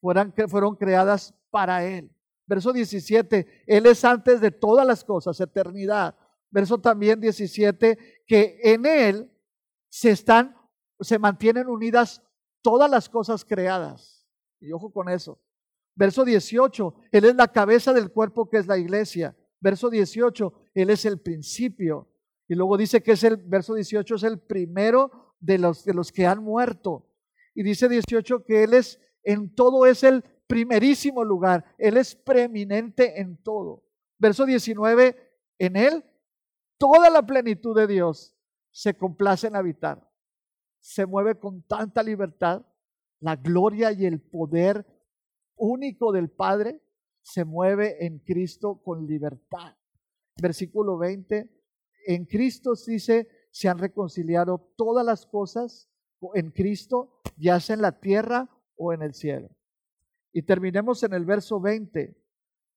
fueron, 0.00 0.32
fueron 0.48 0.76
creadas 0.76 1.34
para 1.50 1.84
Él. 1.84 2.10
Verso 2.46 2.72
17, 2.72 3.64
Él 3.66 3.84
es 3.84 4.02
antes 4.02 4.40
de 4.40 4.50
todas 4.50 4.86
las 4.86 5.04
cosas, 5.04 5.38
eternidad. 5.42 6.16
Verso 6.50 6.78
también 6.78 7.20
17, 7.20 8.24
que 8.26 8.58
en 8.62 8.86
Él 8.86 9.30
se 9.90 10.08
están, 10.08 10.56
se 11.00 11.18
mantienen 11.18 11.68
unidas 11.68 12.22
todas 12.62 12.90
las 12.90 13.10
cosas 13.10 13.44
creadas. 13.44 14.26
Y 14.58 14.72
ojo 14.72 14.90
con 14.90 15.10
eso. 15.10 15.38
Verso 15.94 16.24
18, 16.24 16.94
Él 17.12 17.26
es 17.26 17.34
la 17.34 17.48
cabeza 17.48 17.92
del 17.92 18.10
cuerpo 18.10 18.48
que 18.48 18.56
es 18.56 18.66
la 18.66 18.78
iglesia. 18.78 19.36
Verso 19.60 19.90
18, 19.90 20.50
Él 20.72 20.88
es 20.88 21.04
el 21.04 21.20
principio. 21.20 22.08
Y 22.48 22.54
luego 22.54 22.78
dice 22.78 23.02
que 23.02 23.12
es 23.12 23.22
el, 23.22 23.36
verso 23.36 23.74
18 23.74 24.14
es 24.14 24.22
el 24.22 24.38
primero 24.38 25.27
de 25.40 25.58
los, 25.58 25.84
de 25.84 25.94
los 25.94 26.12
que 26.12 26.26
han 26.26 26.42
muerto. 26.42 27.06
Y 27.54 27.62
dice 27.62 27.88
18 27.88 28.44
que 28.44 28.64
Él 28.64 28.74
es, 28.74 29.00
en 29.22 29.54
todo 29.54 29.86
es 29.86 30.02
el 30.04 30.22
primerísimo 30.46 31.24
lugar. 31.24 31.64
Él 31.78 31.96
es 31.96 32.14
preeminente 32.14 33.20
en 33.20 33.36
todo. 33.42 33.84
Verso 34.18 34.46
19, 34.46 35.16
en 35.58 35.76
Él 35.76 36.04
toda 36.78 37.10
la 37.10 37.24
plenitud 37.24 37.76
de 37.76 37.86
Dios 37.86 38.36
se 38.70 38.96
complace 38.96 39.46
en 39.46 39.56
habitar. 39.56 40.08
Se 40.80 41.06
mueve 41.06 41.38
con 41.38 41.62
tanta 41.62 42.02
libertad. 42.02 42.64
La 43.20 43.36
gloria 43.36 43.92
y 43.92 44.06
el 44.06 44.20
poder 44.20 44.86
único 45.56 46.12
del 46.12 46.30
Padre 46.30 46.80
se 47.20 47.44
mueve 47.44 48.04
en 48.06 48.20
Cristo 48.20 48.80
con 48.82 49.06
libertad. 49.06 49.76
Versículo 50.40 50.96
20, 50.96 51.50
en 52.06 52.24
Cristo 52.26 52.72
dice, 52.86 53.28
se 53.50 53.68
han 53.68 53.78
reconciliado 53.78 54.58
todas 54.76 55.04
las 55.04 55.26
cosas 55.26 55.90
en 56.34 56.50
Cristo, 56.50 57.20
ya 57.36 57.60
sea 57.60 57.74
en 57.74 57.82
la 57.82 58.00
tierra 58.00 58.48
o 58.76 58.92
en 58.92 59.02
el 59.02 59.14
cielo. 59.14 59.50
Y 60.32 60.42
terminemos 60.42 61.02
en 61.02 61.14
el 61.14 61.24
verso 61.24 61.60
20, 61.60 62.16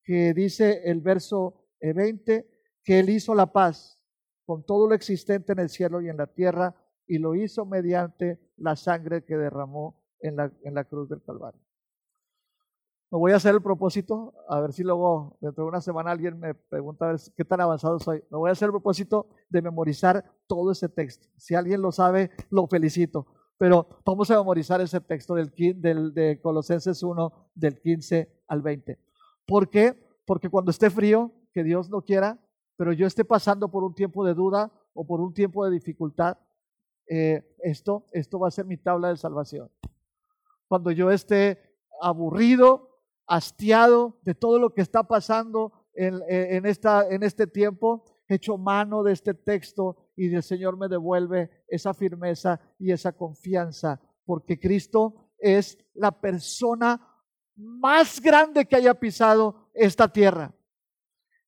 que 0.03 0.33
dice 0.33 0.81
el 0.85 1.01
verso 1.01 1.67
20, 1.81 2.35
eh, 2.35 2.47
que 2.83 2.99
Él 2.99 3.09
hizo 3.09 3.35
la 3.35 3.51
paz 3.51 3.99
con 4.45 4.65
todo 4.65 4.87
lo 4.87 4.95
existente 4.95 5.53
en 5.53 5.59
el 5.59 5.69
cielo 5.69 6.01
y 6.01 6.09
en 6.09 6.17
la 6.17 6.27
tierra, 6.27 6.75
y 7.07 7.17
lo 7.17 7.35
hizo 7.35 7.65
mediante 7.65 8.39
la 8.57 8.75
sangre 8.75 9.23
que 9.23 9.37
derramó 9.37 10.01
en 10.19 10.35
la, 10.35 10.51
en 10.63 10.73
la 10.73 10.85
cruz 10.85 11.09
del 11.09 11.21
Calvario. 11.21 11.61
Me 13.11 13.17
voy 13.17 13.33
a 13.33 13.35
hacer 13.35 13.53
el 13.53 13.61
propósito, 13.61 14.33
a 14.47 14.61
ver 14.61 14.71
si 14.71 14.83
luego 14.83 15.37
dentro 15.41 15.65
de 15.65 15.69
una 15.69 15.81
semana 15.81 16.11
alguien 16.11 16.39
me 16.39 16.53
pregunta 16.55 17.03
a 17.03 17.11
ver 17.11 17.19
qué 17.35 17.43
tan 17.43 17.59
avanzado 17.59 17.99
soy. 17.99 18.23
Me 18.31 18.37
voy 18.37 18.47
a 18.47 18.53
hacer 18.53 18.67
el 18.67 18.71
propósito 18.71 19.27
de 19.49 19.61
memorizar 19.61 20.23
todo 20.47 20.71
ese 20.71 20.87
texto. 20.87 21.27
Si 21.35 21.53
alguien 21.53 21.81
lo 21.81 21.91
sabe, 21.91 22.31
lo 22.49 22.67
felicito. 22.67 23.27
Pero 23.57 23.85
vamos 24.05 24.31
a 24.31 24.37
memorizar 24.37 24.79
ese 24.79 25.01
texto 25.01 25.35
del, 25.35 25.51
del, 25.81 26.13
de 26.13 26.39
Colosenses 26.41 27.03
1, 27.03 27.33
del 27.53 27.81
15 27.81 28.43
al 28.47 28.61
20. 28.61 28.97
¿Por 29.45 29.69
qué? 29.69 29.93
Porque 30.25 30.47
cuando 30.47 30.71
esté 30.71 30.89
frío, 30.89 31.33
que 31.53 31.65
Dios 31.65 31.89
no 31.89 32.03
quiera, 32.03 32.39
pero 32.77 32.93
yo 32.93 33.05
esté 33.05 33.25
pasando 33.25 33.69
por 33.69 33.83
un 33.83 33.93
tiempo 33.93 34.23
de 34.23 34.33
duda 34.33 34.71
o 34.93 35.05
por 35.05 35.19
un 35.19 35.33
tiempo 35.33 35.65
de 35.65 35.71
dificultad, 35.71 36.37
eh, 37.09 37.43
esto, 37.61 38.05
esto 38.13 38.39
va 38.39 38.47
a 38.47 38.51
ser 38.51 38.65
mi 38.65 38.77
tabla 38.77 39.09
de 39.09 39.17
salvación. 39.17 39.69
Cuando 40.69 40.91
yo 40.91 41.11
esté 41.11 41.59
aburrido, 42.01 42.90
hastiado 43.31 44.19
de 44.23 44.35
todo 44.35 44.59
lo 44.59 44.73
que 44.73 44.81
está 44.81 45.03
pasando 45.03 45.71
en, 45.93 46.65
esta, 46.65 47.07
en 47.09 47.23
este 47.23 47.47
tiempo, 47.47 48.03
hecho 48.27 48.57
mano 48.57 49.03
de 49.03 49.13
este 49.13 49.33
texto 49.33 50.11
y 50.17 50.35
el 50.35 50.43
Señor 50.43 50.77
me 50.77 50.89
devuelve 50.89 51.63
esa 51.69 51.93
firmeza 51.93 52.59
y 52.77 52.91
esa 52.91 53.13
confianza, 53.13 54.01
porque 54.25 54.59
Cristo 54.59 55.31
es 55.37 55.77
la 55.93 56.11
persona 56.11 56.99
más 57.55 58.21
grande 58.21 58.65
que 58.65 58.75
haya 58.75 58.95
pisado 58.95 59.69
esta 59.73 60.11
tierra. 60.11 60.53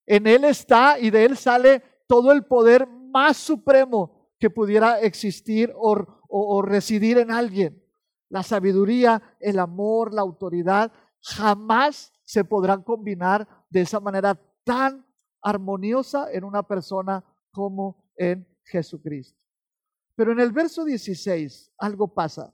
En 0.05 0.25
Él 0.25 0.45
está 0.45 0.97
y 0.97 1.09
de 1.09 1.25
Él 1.25 1.35
sale 1.35 1.83
todo 2.07 2.31
el 2.31 2.45
poder 2.45 2.87
más 2.87 3.35
supremo 3.35 4.29
que 4.39 4.49
pudiera 4.49 5.01
existir 5.01 5.73
o 5.75 6.61
residir 6.61 7.17
en 7.17 7.29
alguien. 7.29 7.83
La 8.29 8.41
sabiduría, 8.41 9.21
el 9.39 9.59
amor, 9.59 10.13
la 10.13 10.21
autoridad, 10.21 10.91
jamás 11.23 12.11
se 12.23 12.43
podrán 12.43 12.83
combinar 12.83 13.47
de 13.69 13.81
esa 13.81 13.99
manera 13.99 14.39
tan 14.63 15.05
armoniosa 15.41 16.31
en 16.31 16.43
una 16.43 16.63
persona 16.63 17.23
como 17.51 18.11
en 18.17 18.47
Jesucristo. 18.65 19.41
Pero 20.15 20.31
en 20.31 20.39
el 20.39 20.51
verso 20.51 20.85
16 20.85 21.73
algo 21.77 22.13
pasa. 22.13 22.53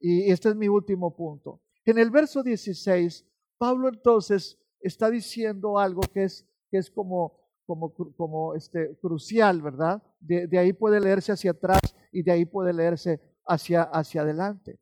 Y 0.00 0.30
este 0.30 0.50
es 0.50 0.56
mi 0.56 0.68
último 0.68 1.16
punto. 1.16 1.62
En 1.84 1.98
el 1.98 2.10
verso 2.10 2.42
16, 2.42 3.24
Pablo 3.58 3.88
entonces 3.88 4.58
está 4.80 5.10
diciendo 5.10 5.78
algo 5.78 6.02
que 6.02 6.24
es, 6.24 6.46
que 6.70 6.78
es 6.78 6.90
como, 6.90 7.38
como, 7.66 7.94
como 7.94 8.54
este, 8.54 8.96
crucial, 9.00 9.62
¿verdad? 9.62 10.02
De, 10.20 10.58
ahí 10.58 10.72
puede 10.72 11.00
leerse 11.00 11.32
hacia 11.32 11.52
atrás 11.52 11.80
y 12.12 12.22
de 12.22 12.32
ahí 12.32 12.44
puede 12.44 12.72
leerse 12.72 13.20
hacia, 13.46 13.82
hacia 13.82 14.22
adelante. 14.22 14.80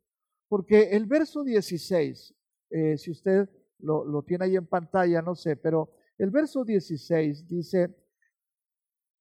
Porque 0.48 0.90
el 0.90 1.06
verso 1.06 1.44
16 1.44 2.34
eh, 2.72 2.96
si 2.96 3.10
usted 3.10 3.48
lo, 3.78 4.04
lo 4.04 4.22
tiene 4.22 4.46
ahí 4.46 4.56
en 4.56 4.66
pantalla, 4.66 5.22
no 5.22 5.34
sé, 5.34 5.56
pero 5.56 5.90
el 6.18 6.30
verso 6.30 6.64
16 6.64 7.48
dice, 7.48 7.94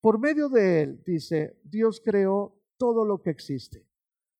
por 0.02 0.20
medio 0.20 0.50
de 0.50 0.82
él, 0.82 1.04
dice, 1.06 1.60
Dios 1.64 2.02
creó 2.04 2.60
todo 2.78 3.06
lo 3.06 3.22
que 3.22 3.30
existe, 3.30 3.88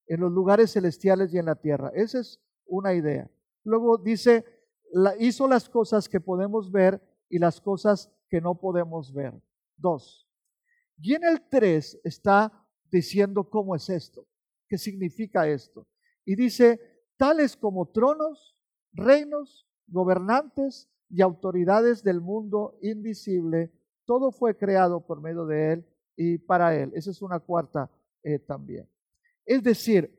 en 0.06 0.20
los 0.20 0.32
lugares 0.32 0.72
celestiales 0.72 1.32
y 1.32 1.38
en 1.38 1.46
la 1.46 1.54
tierra. 1.54 1.90
Esa 1.94 2.20
es 2.20 2.40
una 2.66 2.94
idea. 2.94 3.30
Luego 3.64 3.98
dice, 3.98 4.44
hizo 5.18 5.46
las 5.46 5.68
cosas 5.68 6.08
que 6.08 6.20
podemos 6.20 6.70
ver 6.70 7.00
y 7.28 7.38
las 7.38 7.60
cosas 7.60 8.12
que 8.28 8.40
no 8.40 8.58
podemos 8.58 9.12
ver. 9.12 9.40
Dos. 9.76 10.28
Y 10.98 11.14
en 11.14 11.24
el 11.24 11.48
tres 11.48 12.00
está 12.04 12.52
diciendo 12.90 13.48
cómo 13.48 13.74
es 13.74 13.88
esto, 13.88 14.26
qué 14.68 14.78
significa 14.78 15.48
esto. 15.48 15.86
Y 16.24 16.36
dice, 16.36 16.80
tales 17.16 17.56
como 17.56 17.90
tronos, 17.90 18.56
reinos, 18.92 19.66
gobernantes 19.86 20.88
y 21.08 21.22
autoridades 21.22 22.02
del 22.02 22.20
mundo 22.20 22.78
invisible. 22.82 23.72
Todo 24.04 24.32
fue 24.32 24.56
creado 24.56 25.06
por 25.06 25.20
medio 25.20 25.46
de 25.46 25.72
Él 25.72 25.86
y 26.16 26.38
para 26.38 26.74
Él. 26.76 26.92
Esa 26.94 27.10
es 27.10 27.22
una 27.22 27.40
cuarta 27.40 27.90
eh, 28.22 28.38
también. 28.38 28.88
Es 29.44 29.62
decir, 29.62 30.14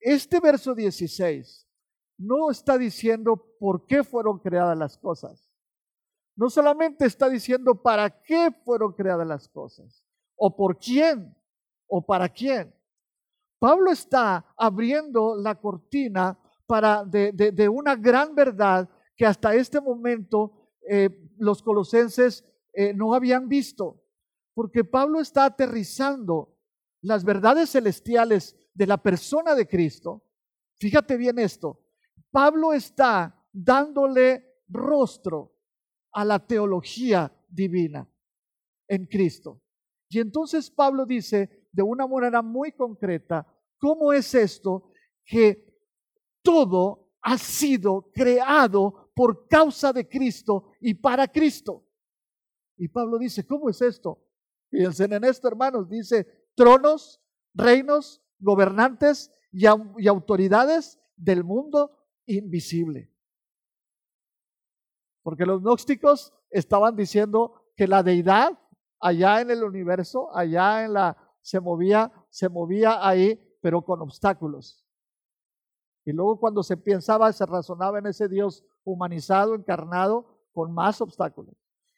este 0.00 0.40
verso 0.40 0.74
16 0.74 1.66
no 2.18 2.50
está 2.50 2.78
diciendo 2.78 3.36
por 3.58 3.86
qué 3.86 4.04
fueron 4.04 4.38
creadas 4.38 4.76
las 4.76 4.96
cosas. 4.96 5.50
No 6.34 6.50
solamente 6.50 7.06
está 7.06 7.28
diciendo 7.28 7.82
para 7.82 8.22
qué 8.22 8.50
fueron 8.64 8.92
creadas 8.92 9.26
las 9.26 9.48
cosas, 9.48 10.04
o 10.36 10.54
por 10.54 10.78
quién, 10.78 11.34
o 11.88 12.04
para 12.04 12.28
quién. 12.28 12.74
Pablo 13.58 13.90
está 13.90 14.44
abriendo 14.56 15.36
la 15.36 15.54
cortina 15.54 16.38
para 16.66 17.04
de, 17.04 17.68
una 17.68 17.96
gran 17.96 18.34
verdad 18.34 18.88
que 19.16 19.24
hasta 19.24 19.54
este 19.54 19.80
momento 19.80 20.70
eh, 20.88 21.30
los 21.38 21.62
colosenses 21.62 22.44
eh, 22.72 22.92
no 22.92 23.14
habían 23.14 23.48
visto, 23.48 24.02
porque 24.54 24.84
Pablo 24.84 25.20
está 25.20 25.44
aterrizando 25.46 26.56
las 27.02 27.24
verdades 27.24 27.70
celestiales 27.70 28.56
de 28.74 28.86
la 28.86 28.98
persona 28.98 29.54
de 29.54 29.66
Cristo. 29.66 30.24
Fíjate 30.78 31.16
bien 31.16 31.38
esto, 31.38 31.80
Pablo 32.30 32.72
está 32.72 33.42
dándole 33.52 34.60
rostro 34.68 35.54
a 36.12 36.24
la 36.24 36.46
teología 36.46 37.32
divina 37.48 38.08
en 38.88 39.06
Cristo. 39.06 39.62
Y 40.08 40.20
entonces 40.20 40.70
Pablo 40.70 41.06
dice 41.06 41.68
de 41.72 41.82
una 41.82 42.06
manera 42.06 42.42
muy 42.42 42.72
concreta, 42.72 43.46
¿cómo 43.78 44.12
es 44.12 44.34
esto 44.34 44.92
que 45.24 45.65
todo 46.46 47.10
ha 47.22 47.36
sido 47.38 48.08
creado 48.14 49.10
por 49.16 49.48
causa 49.48 49.92
de 49.92 50.08
Cristo 50.08 50.70
y 50.80 50.94
para 50.94 51.26
Cristo? 51.26 51.84
Y 52.76 52.86
Pablo 52.86 53.18
dice, 53.18 53.44
¿cómo 53.44 53.68
es 53.68 53.82
esto? 53.82 54.22
Fíjense 54.70 55.04
en 55.04 55.24
esto, 55.24 55.48
hermanos, 55.48 55.88
dice 55.88 56.46
tronos, 56.54 57.20
reinos, 57.52 58.22
gobernantes 58.38 59.32
y, 59.50 59.64
y 59.98 60.06
autoridades 60.06 61.00
del 61.16 61.42
mundo 61.42 61.90
invisible. 62.26 63.12
Porque 65.24 65.46
los 65.46 65.62
gnósticos 65.62 66.32
estaban 66.50 66.94
diciendo 66.94 67.72
que 67.76 67.88
la 67.88 68.04
deidad 68.04 68.56
allá 69.00 69.40
en 69.40 69.50
el 69.50 69.64
universo, 69.64 70.34
allá 70.34 70.84
en 70.84 70.92
la 70.92 71.16
se 71.40 71.58
movía, 71.58 72.12
se 72.28 72.48
movía 72.48 73.04
ahí, 73.06 73.40
pero 73.60 73.82
con 73.82 74.00
obstáculos. 74.00 74.85
Y 76.06 76.12
luego 76.12 76.38
cuando 76.38 76.62
se 76.62 76.76
pensaba, 76.76 77.32
se 77.32 77.44
razonaba 77.44 77.98
en 77.98 78.06
ese 78.06 78.28
Dios 78.28 78.64
humanizado, 78.84 79.56
encarnado, 79.56 80.24
con 80.52 80.72
más 80.72 81.00
obstáculos. 81.00 81.54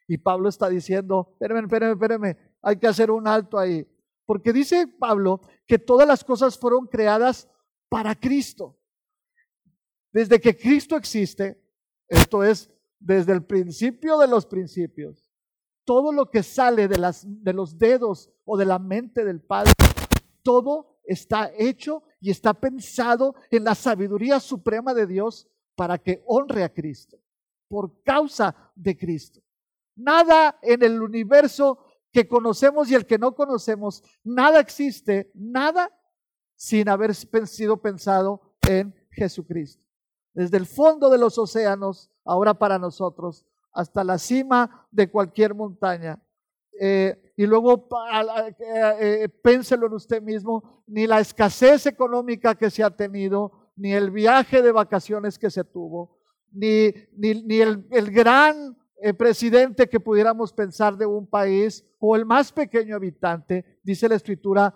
Y 0.09 0.17
Pablo 0.17 0.49
está 0.49 0.71
diciendo, 0.71 1.29
espérenme, 1.33 1.61
espérenme, 1.65 1.93
espérenme, 1.93 2.39
hay 2.63 2.79
que 2.79 2.87
hacer 2.87 3.11
un 3.11 3.29
alto 3.29 3.59
ahí. 3.59 3.87
Porque 4.25 4.55
dice 4.55 4.89
Pablo 4.89 5.43
que 5.67 5.79
todas 5.79 6.09
las 6.09 6.25
cosas 6.25 6.59
fueron 6.59 6.87
creadas 6.87 7.51
para 7.91 8.15
Cristo. 8.15 8.79
Desde 10.11 10.41
que 10.41 10.57
Cristo 10.57 10.97
existe, 10.97 11.63
esto 12.09 12.43
es, 12.43 12.71
desde 12.99 13.33
el 13.33 13.45
principio 13.45 14.19
de 14.19 14.27
los 14.27 14.47
principios, 14.47 15.31
todo 15.85 16.13
lo 16.13 16.31
que 16.31 16.43
sale 16.43 16.89
de, 16.89 16.97
las, 16.97 17.27
de 17.27 17.53
los 17.53 17.79
dedos 17.79 18.31
o 18.47 18.57
de 18.57 18.65
la 18.65 18.79
mente 18.79 19.23
del 19.23 19.43
Padre, 19.43 19.73
todo 20.43 20.99
está 21.05 21.53
hecho 21.59 22.03
y 22.21 22.31
está 22.31 22.55
pensado 22.55 23.35
en 23.51 23.65
la 23.65 23.75
sabiduría 23.75 24.41
suprema 24.41 24.95
de 24.95 25.07
Dios 25.07 25.49
para 25.75 25.99
que 25.99 26.23
honre 26.27 26.65
a 26.65 26.73
Cristo, 26.73 27.19
por 27.69 28.03
causa 28.03 28.73
de 28.75 28.97
Cristo. 28.97 29.41
Nada 29.95 30.59
en 30.63 30.83
el 30.83 31.01
universo 31.03 31.79
que 32.13 32.27
conocemos 32.27 32.91
y 32.91 32.95
el 32.95 33.07
que 33.07 33.19
no 33.19 33.35
conocemos, 33.35 34.03
nada 34.25 34.61
existe, 34.61 35.31
nada 35.35 35.91
sin 36.57 36.89
haber 36.89 37.15
sido 37.15 37.81
pensado 37.81 38.57
en 38.69 38.95
Jesucristo 39.11 39.89
desde 40.39 40.57
el 40.57 40.67
fondo 40.67 41.11
de 41.11 41.19
los 41.19 41.37
océanos, 41.37 42.13
ahora 42.25 42.55
para 42.55 42.79
nosotros, 42.79 43.45
hasta 43.73 44.05
la 44.05 44.19
cima 44.19 44.87
de 44.93 45.11
cualquier 45.11 45.53
montaña. 45.53 46.23
Eh, 46.81 47.33
y 47.37 47.47
luego 47.47 47.89
eh, 48.13 48.55
eh, 49.01 49.29
pénselo 49.29 49.87
en 49.87 49.95
usted 49.95 50.23
mismo, 50.23 50.85
ni 50.87 51.07
la 51.07 51.21
escasez 51.21 51.87
económica 51.87 52.55
que 52.55 52.71
se 52.71 52.85
ha 52.85 52.91
tenido, 52.91 53.73
ni 53.77 53.93
el 53.93 54.11
viaje 54.11 54.63
de 54.63 54.73
vacaciones 54.73 55.39
que 55.39 55.51
se 55.51 55.65
tuvo, 55.65 56.19
ni, 56.53 56.93
ni, 57.17 57.61
el, 57.61 57.87
el, 57.91 58.11
gran 58.11 58.77
presidente 59.17 59.89
que 59.89 60.01
pudiéramos 60.01 60.53
pensar 60.53 60.97
de 60.97 61.07
un 61.07 61.27
país 61.27 61.85
o 62.01 62.17
el 62.17 62.25
más 62.25 62.51
pequeño 62.51 62.97
habitante, 62.97 63.79
dice 63.83 64.09
la 64.09 64.17
escritura, 64.17 64.75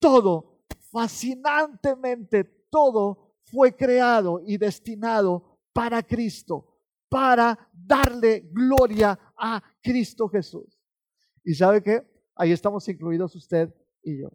todo, 0.00 0.62
fascinantemente 0.90 2.44
todo 2.70 3.34
fue 3.44 3.76
creado 3.76 4.40
y 4.44 4.56
destinado 4.56 5.58
para 5.72 6.02
Cristo, 6.02 6.80
para 7.08 7.70
darle 7.72 8.48
gloria 8.52 9.18
a 9.36 9.62
Cristo 9.80 10.28
Jesús. 10.28 10.79
¿Y 11.50 11.54
sabe 11.54 11.82
qué? 11.82 12.06
Ahí 12.36 12.52
estamos 12.52 12.88
incluidos 12.88 13.34
usted 13.34 13.74
y 14.04 14.20
yo. 14.20 14.28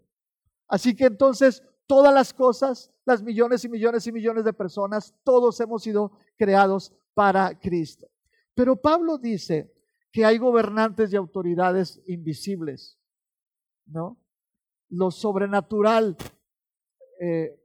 Así 0.68 0.94
que 0.94 1.06
entonces 1.06 1.64
todas 1.88 2.14
las 2.14 2.34
cosas, 2.34 2.92
las 3.06 3.24
millones 3.24 3.64
y 3.64 3.70
millones 3.70 4.06
y 4.06 4.12
millones 4.12 4.44
de 4.44 4.52
personas, 4.52 5.16
todos 5.24 5.58
hemos 5.62 5.82
sido 5.82 6.12
creados 6.36 6.94
para 7.14 7.58
Cristo. 7.58 8.06
Pero 8.54 8.76
Pablo 8.76 9.18
dice 9.18 9.74
que 10.12 10.26
hay 10.26 10.38
gobernantes 10.38 11.14
y 11.14 11.16
autoridades 11.16 12.02
invisibles, 12.06 13.00
¿no? 13.86 14.22
Lo 14.90 15.10
sobrenatural 15.10 16.18
eh, 17.22 17.58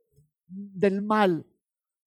del 0.46 1.02
mal, 1.02 1.44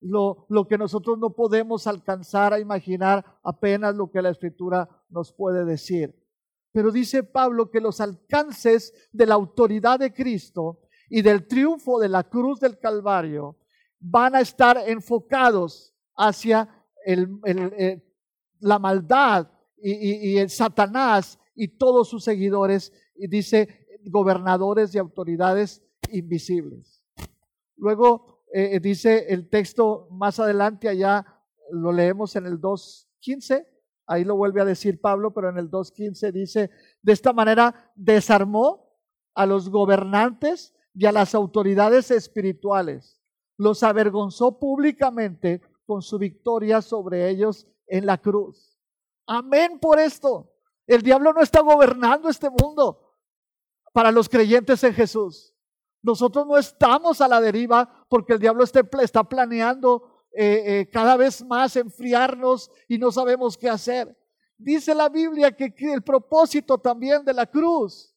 lo, 0.00 0.46
lo, 0.48 0.66
que 0.66 0.78
nosotros 0.78 1.18
no 1.18 1.34
podemos 1.34 1.86
alcanzar 1.86 2.54
a 2.54 2.58
imaginar 2.58 3.22
apenas 3.42 3.94
lo 3.94 4.10
que 4.10 4.22
la 4.22 4.30
escritura 4.30 4.88
nos 5.10 5.30
puede 5.30 5.66
decir. 5.66 6.23
Pero 6.74 6.90
dice 6.90 7.22
Pablo 7.22 7.70
que 7.70 7.80
los 7.80 8.00
alcances 8.00 8.92
de 9.12 9.26
la 9.26 9.34
autoridad 9.34 10.00
de 10.00 10.12
Cristo 10.12 10.80
y 11.08 11.22
del 11.22 11.46
triunfo 11.46 12.00
de 12.00 12.08
la 12.08 12.24
cruz 12.24 12.58
del 12.58 12.80
Calvario 12.80 13.56
van 14.00 14.34
a 14.34 14.40
estar 14.40 14.82
enfocados 14.84 15.94
hacia 16.16 16.68
eh, 17.06 18.02
la 18.58 18.80
maldad 18.80 19.52
y, 19.80 20.32
y 20.32 20.38
el 20.38 20.50
Satanás 20.50 21.38
y 21.54 21.68
todos 21.68 22.08
sus 22.08 22.24
seguidores, 22.24 22.92
y 23.14 23.28
dice 23.28 23.86
gobernadores 24.06 24.92
y 24.96 24.98
autoridades 24.98 25.80
invisibles. 26.10 27.04
Luego 27.76 28.42
eh, 28.52 28.80
dice 28.80 29.26
el 29.28 29.48
texto 29.48 30.08
más 30.10 30.40
adelante, 30.40 30.88
allá 30.88 31.24
lo 31.70 31.92
leemos 31.92 32.34
en 32.34 32.46
el 32.46 32.60
2.15, 32.60 33.64
ahí 34.06 34.24
lo 34.24 34.36
vuelve 34.36 34.60
a 34.60 34.64
decir 34.64 35.00
Pablo, 35.00 35.32
pero 35.32 35.48
en 35.48 35.58
el 35.58 35.70
2.15 35.70 36.32
dice, 36.32 36.70
de 37.02 37.12
esta 37.12 37.32
manera 37.32 37.92
desarmó 37.94 38.88
a 39.34 39.46
los 39.46 39.68
gobernantes 39.68 40.74
y 40.94 41.06
a 41.06 41.12
las 41.12 41.34
autoridades 41.34 42.10
espirituales, 42.10 43.20
los 43.56 43.82
avergonzó 43.82 44.58
públicamente 44.58 45.60
con 45.86 46.02
su 46.02 46.18
victoria 46.18 46.80
sobre 46.80 47.28
ellos 47.28 47.66
en 47.86 48.06
la 48.06 48.18
cruz. 48.18 48.78
Amén 49.26 49.78
por 49.80 49.98
esto. 49.98 50.52
El 50.86 51.02
diablo 51.02 51.32
no 51.32 51.40
está 51.40 51.60
gobernando 51.60 52.28
este 52.28 52.50
mundo 52.50 53.00
para 53.92 54.10
los 54.10 54.28
creyentes 54.28 54.82
en 54.84 54.92
Jesús. 54.92 55.54
Nosotros 56.02 56.46
no 56.46 56.58
estamos 56.58 57.20
a 57.20 57.28
la 57.28 57.40
deriva 57.40 58.06
porque 58.08 58.34
el 58.34 58.38
diablo 58.38 58.64
está 58.64 59.24
planeando 59.24 60.13
eh, 60.36 60.80
eh, 60.80 60.88
cada 60.90 61.16
vez 61.16 61.44
más 61.44 61.76
enfriarnos 61.76 62.70
y 62.88 62.98
no 62.98 63.12
sabemos 63.12 63.56
qué 63.56 63.68
hacer. 63.68 64.16
Dice 64.58 64.94
la 64.94 65.08
Biblia 65.08 65.52
que 65.52 65.72
el 65.92 66.02
propósito 66.02 66.78
también 66.78 67.24
de 67.24 67.34
la 67.34 67.46
cruz 67.46 68.14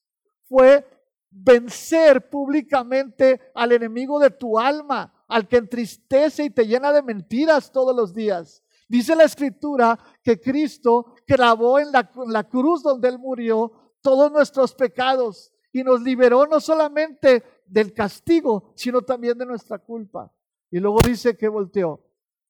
fue 0.47 0.85
vencer 1.29 2.29
públicamente 2.29 3.51
al 3.53 3.71
enemigo 3.71 4.19
de 4.19 4.31
tu 4.31 4.57
alma, 4.57 5.13
al 5.27 5.47
que 5.47 5.57
entristece 5.57 6.45
y 6.45 6.49
te 6.49 6.65
llena 6.65 6.91
de 6.91 7.03
mentiras 7.03 7.71
todos 7.71 7.95
los 7.95 8.13
días. 8.13 8.63
Dice 8.87 9.15
la 9.15 9.25
escritura 9.25 9.99
que 10.23 10.39
Cristo 10.39 11.15
clavó 11.25 11.77
en 11.79 11.91
la, 11.91 12.09
en 12.15 12.31
la 12.31 12.45
cruz 12.45 12.81
donde 12.81 13.09
Él 13.09 13.19
murió 13.19 13.71
todos 14.01 14.31
nuestros 14.31 14.73
pecados 14.73 15.53
y 15.73 15.83
nos 15.83 16.01
liberó 16.01 16.47
no 16.47 16.59
solamente 16.59 17.43
del 17.65 17.93
castigo, 17.93 18.71
sino 18.75 19.01
también 19.01 19.37
de 19.37 19.45
nuestra 19.45 19.77
culpa. 19.77 20.33
Y 20.71 20.79
luego 20.79 20.97
dice 21.05 21.37
que 21.37 21.47
volteó 21.47 22.06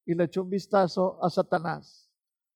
y 0.08 0.16
le 0.16 0.24
echó 0.24 0.42
un 0.42 0.50
vistazo 0.50 1.24
a 1.24 1.30
Satanás. 1.30 2.10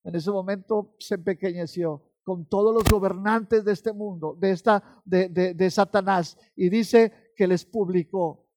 En 0.04 0.16
ese 0.16 0.32
momento 0.32 0.96
se 0.98 1.14
empequeñeció 1.14 2.02
con 2.24 2.46
todos 2.46 2.74
los 2.74 2.84
gobernantes 2.86 3.64
de 3.64 3.74
este 3.74 3.94
mundo, 3.94 4.36
de, 4.40 4.50
esta, 4.50 5.02
de, 5.06 5.30
de 5.30 5.70
Satanás, 5.70 6.38
y 6.56 6.70
dice 6.70 7.32
que 7.36 7.46
les 7.46 7.64
publicó. 7.66 8.48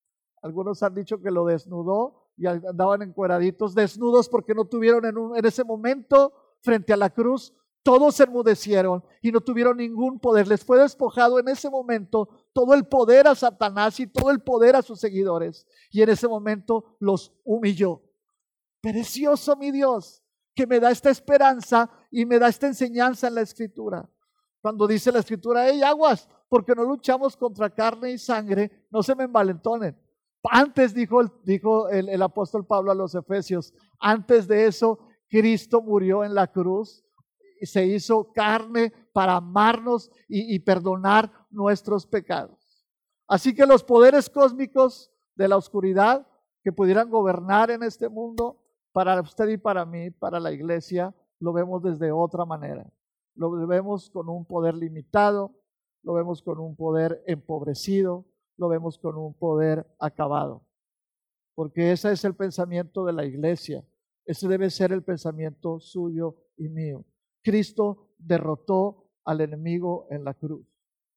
Algunos 0.40 0.83
han 0.83 0.94
dicho 0.94 1.20
que 1.20 1.30
lo 1.30 1.44
desnudó, 1.44 2.24
y 2.37 2.46
andaban 2.46 3.02
encueraditos, 3.02 3.74
desnudos 3.74 4.28
porque 4.28 4.54
no 4.54 4.64
tuvieron 4.64 5.04
en, 5.04 5.14
en 5.37 5.44
ese 5.44 5.64
momento 5.64 6.33
frente 6.61 6.92
a 6.92 6.96
la 6.96 7.11
cruz, 7.11 7.54
todos 7.83 8.14
se 8.14 8.24
enmudecieron 8.24 9.04
y 9.20 9.30
no 9.30 9.40
tuvieron 9.42 9.76
ningún 9.76 10.18
poder. 10.18 10.48
Les 10.48 10.64
fue 10.64 10.78
despojado 10.78 11.38
en 11.38 11.48
ese 11.48 11.68
momento 11.68 12.28
todo 12.52 12.72
el 12.72 12.87
poder 12.87 13.28
a 13.28 13.35
Satanás 13.35 14.00
y 14.00 14.07
todo 14.07 14.30
el 14.30 14.40
poder 14.40 14.74
a 14.74 14.83
sus 14.83 14.98
seguidores. 14.98 15.66
Y 15.90 16.00
en 16.00 16.09
ese 16.09 16.26
momento 16.26 16.96
los 16.98 17.33
humilló. 17.44 18.00
Precioso 18.85 19.57
mi 19.57 19.70
Dios, 19.70 20.23
que 20.55 20.66
me 20.66 20.79
da 20.79 20.90
esta 20.90 21.09
esperanza 21.09 21.88
y 22.11 22.27
me 22.27 22.38
da 22.38 22.49
esta 22.49 22.66
enseñanza 22.66 23.29
en 23.29 23.37
la 23.37 23.40
escritura. 23.40 24.07
Cuando 24.61 24.87
dice 24.87 25.11
la 25.11 25.20
escritura, 25.20 25.66
hey 25.66 25.83
aguas, 25.83 26.29
porque 26.51 26.75
no 26.75 26.85
luchamos 26.85 27.35
contra 27.35 27.70
carne 27.70 28.11
y 28.11 28.18
sangre, 28.18 28.87
no 28.90 29.03
se 29.03 29.14
me 29.14 29.25
envalentonen. 29.25 29.99
Antes 30.42 30.92
dijo, 30.92 31.23
el, 31.88 32.20
apóstol 32.20 32.66
Pablo 32.66 32.92
a 32.92 32.94
los 32.94 33.14
Efesios, 33.14 33.73
antes 33.99 34.47
de 34.47 34.66
eso, 34.66 34.99
Cristo 35.31 35.81
murió 35.81 36.23
en 36.23 36.35
la 36.35 36.47
cruz 36.53 37.07
y 37.62 37.64
se 37.64 37.87
hizo 37.87 38.35
carne 38.35 38.92
para 39.14 39.37
amarnos 39.37 40.11
y 40.29 40.59
perdonar 40.59 41.33
nuestros 41.49 42.07
pecados. 42.07 42.87
Así 43.27 43.55
que 43.55 43.64
los 43.64 43.83
poderes 43.83 44.29
cósmicos 44.29 45.11
de 45.37 45.49
la 45.49 45.57
oscuridad 45.57 46.29
que 46.62 46.70
pudieran 46.70 47.09
gobernar 47.09 47.70
en 47.70 47.83
este 47.83 48.11
mundo, 48.11 48.61
para 48.94 49.20
usted 49.20 49.48
y 49.48 49.59
para 49.59 49.85
mí, 49.85 50.11
para 50.11 50.40
la 50.40 50.52
iglesia, 50.52 51.14
lo 51.38 51.52
vemos 51.52 51.83
desde 51.83 52.11
otra 52.11 52.46
manera 52.46 52.90
lo 53.35 53.66
vemos 53.66 54.11
con 54.11 54.28
un 54.28 54.44
poder 54.44 54.74
limitado, 54.74 55.52
lo 56.02 56.14
vemos 56.14 56.42
con 56.42 56.59
un 56.59 56.76
poder 56.76 57.22
empobrecido, 57.26 58.26
lo 58.57 58.68
vemos 58.68 58.98
con 58.98 59.16
un 59.16 59.35
poder 59.35 59.87
acabado. 59.98 60.66
Porque 61.54 61.92
ese 61.92 62.12
es 62.12 62.24
el 62.24 62.35
pensamiento 62.35 63.04
de 63.04 63.12
la 63.12 63.24
iglesia, 63.24 63.85
ese 64.24 64.48
debe 64.48 64.70
ser 64.70 64.92
el 64.92 65.02
pensamiento 65.02 65.80
suyo 65.80 66.37
y 66.57 66.68
mío. 66.68 67.04
Cristo 67.42 68.11
derrotó 68.18 69.11
al 69.24 69.40
enemigo 69.40 70.07
en 70.11 70.24
la 70.24 70.35
cruz. 70.35 70.66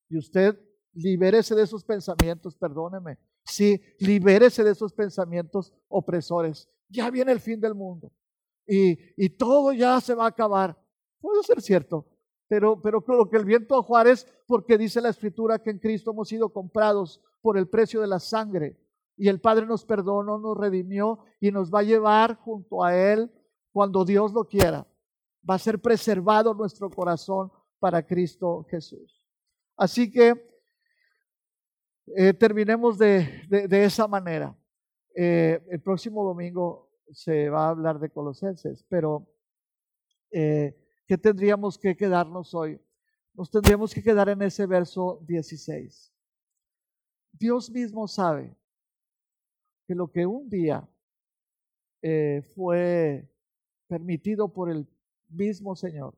Y 0.10 0.18
usted 0.18 0.60
libérese 0.94 1.56
de 1.56 1.64
esos 1.64 1.84
pensamientos, 1.84 2.56
perdóneme. 2.56 3.18
Sí, 3.46 3.82
libérese 4.00 4.64
de 4.64 4.72
esos 4.72 4.94
pensamientos 4.94 5.74
opresores. 5.88 6.70
Ya 6.90 7.10
viene 7.10 7.32
el 7.32 7.40
fin 7.40 7.60
del 7.60 7.76
mundo. 7.76 8.12
Y, 8.66 8.98
y 9.16 9.30
todo 9.30 9.74
ya 9.74 10.00
se 10.02 10.14
va 10.14 10.26
a 10.26 10.30
acabar. 10.30 10.78
Puede 11.20 11.44
ser 11.44 11.62
cierto, 11.62 12.06
pero, 12.48 12.82
pero 12.82 13.02
creo 13.04 13.30
que 13.30 13.38
el 13.38 13.46
viento 13.46 13.76
a 13.76 13.84
Juárez, 13.84 14.28
porque 14.46 14.78
dice 14.78 15.02
la 15.02 15.10
escritura 15.10 15.60
que 15.60 15.70
en 15.70 15.80
Cristo 15.80 16.12
hemos 16.12 16.30
sido 16.30 16.50
comprados 16.50 17.22
por 17.42 17.58
el 17.58 17.68
precio 17.68 18.02
de 18.02 18.08
la 18.08 18.20
sangre. 18.20 18.78
Y 19.18 19.30
el 19.30 19.42
Padre 19.42 19.66
nos 19.66 19.84
perdonó, 19.84 20.38
nos 20.38 20.58
redimió 20.58 21.20
y 21.40 21.52
nos 21.52 21.74
va 21.74 21.80
a 21.80 21.84
llevar 21.84 22.36
junto 22.36 22.84
a 22.84 22.96
Él 22.96 23.32
cuando 23.72 24.06
Dios 24.06 24.32
lo 24.32 24.46
quiera. 24.46 24.88
Va 25.50 25.56
a 25.56 25.60
ser 25.60 25.80
preservado 25.80 26.54
nuestro 26.54 26.90
corazón 26.90 27.52
para 27.80 28.06
Cristo 28.06 28.66
Jesús. 28.70 29.24
Así 29.76 30.12
que 30.12 30.34
eh, 32.16 32.34
terminemos 32.34 32.98
de, 32.98 33.44
de, 33.50 33.84
esa 33.84 34.08
manera. 34.08 34.58
Eh, 35.20 35.66
el 35.72 35.82
próximo 35.82 36.24
domingo 36.24 36.92
se 37.12 37.50
va 37.50 37.66
a 37.66 37.70
hablar 37.70 38.00
de 38.00 38.12
Colosenses, 38.12 38.86
pero 38.88 39.28
eh, 40.30 40.78
¿qué 41.08 41.18
tendríamos 41.18 41.80
que 41.80 41.98
quedarnos 41.98 42.54
hoy? 42.54 42.80
Nos 43.34 43.50
tendríamos 43.50 43.96
que 43.96 44.04
quedar 44.04 44.30
en 44.30 44.44
ese 44.44 44.68
verso 44.68 45.20
16. 45.28 46.14
Dios 47.32 47.72
mismo 47.72 48.08
sabe 48.08 48.56
que 49.88 49.96
lo 49.96 50.12
que 50.12 50.28
un 50.28 50.48
día 50.50 50.88
eh, 52.04 52.44
fue 52.54 53.28
permitido 53.88 54.54
por 54.54 54.70
el 54.70 54.88
mismo 55.30 55.76
Señor, 55.76 56.14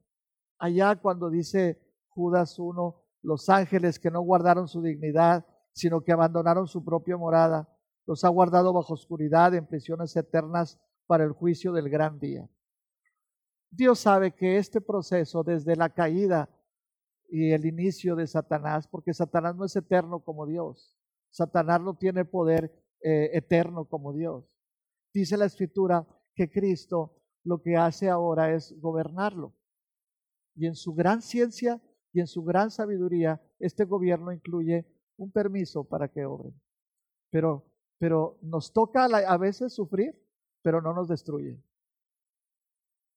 allá 0.57 0.97
cuando 0.97 1.29
dice 1.29 1.79
Judas 2.09 2.59
1, 2.59 3.01
los 3.21 3.47
ángeles 3.47 3.97
que 3.97 4.11
no 4.11 4.19
guardaron 4.19 4.67
su 4.67 4.81
dignidad, 4.81 5.45
sino 5.71 6.01
que 6.01 6.11
abandonaron 6.11 6.67
su 6.67 6.83
propia 6.83 7.15
morada, 7.15 7.73
los 8.09 8.23
ha 8.23 8.29
guardado 8.29 8.73
bajo 8.73 8.95
oscuridad 8.95 9.53
en 9.53 9.67
prisiones 9.67 10.15
eternas 10.15 10.79
para 11.05 11.23
el 11.23 11.31
juicio 11.31 11.71
del 11.71 11.89
gran 11.89 12.19
día. 12.19 12.49
Dios 13.69 13.99
sabe 13.99 14.31
que 14.31 14.57
este 14.57 14.81
proceso 14.81 15.43
desde 15.43 15.75
la 15.75 15.93
caída 15.93 16.49
y 17.27 17.51
el 17.51 17.67
inicio 17.67 18.15
de 18.15 18.25
Satanás, 18.25 18.87
porque 18.87 19.13
Satanás 19.13 19.55
no 19.55 19.63
es 19.63 19.75
eterno 19.75 20.23
como 20.23 20.47
Dios, 20.47 20.97
Satanás 21.29 21.81
no 21.81 21.97
tiene 21.97 22.25
poder 22.25 22.73
eh, 23.03 23.29
eterno 23.33 23.85
como 23.85 24.11
Dios. 24.11 24.43
Dice 25.13 25.37
la 25.37 25.45
escritura 25.45 26.07
que 26.33 26.49
Cristo 26.49 27.21
lo 27.43 27.61
que 27.61 27.77
hace 27.77 28.09
ahora 28.09 28.55
es 28.55 28.73
gobernarlo. 28.79 29.53
Y 30.55 30.65
en 30.65 30.73
su 30.73 30.95
gran 30.95 31.21
ciencia 31.21 31.79
y 32.11 32.21
en 32.21 32.27
su 32.27 32.43
gran 32.43 32.71
sabiduría, 32.71 33.39
este 33.59 33.85
gobierno 33.85 34.31
incluye 34.31 34.87
un 35.15 35.31
permiso 35.31 35.83
para 35.83 36.07
que 36.07 36.25
obren. 36.25 36.59
Pero, 37.29 37.68
pero 37.99 38.39
nos 38.41 38.73
toca 38.73 39.05
a 39.05 39.37
veces 39.37 39.73
sufrir, 39.73 40.17
pero 40.63 40.81
no 40.81 40.93
nos 40.93 41.09
destruye. 41.09 41.61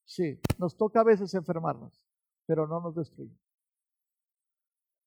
Sí, 0.05 0.39
nos 0.59 0.77
toca 0.77 1.01
a 1.01 1.05
veces 1.05 1.33
enfermarnos, 1.33 2.07
pero 2.45 2.67
no 2.67 2.81
nos 2.81 2.95
destruye. 2.95 3.35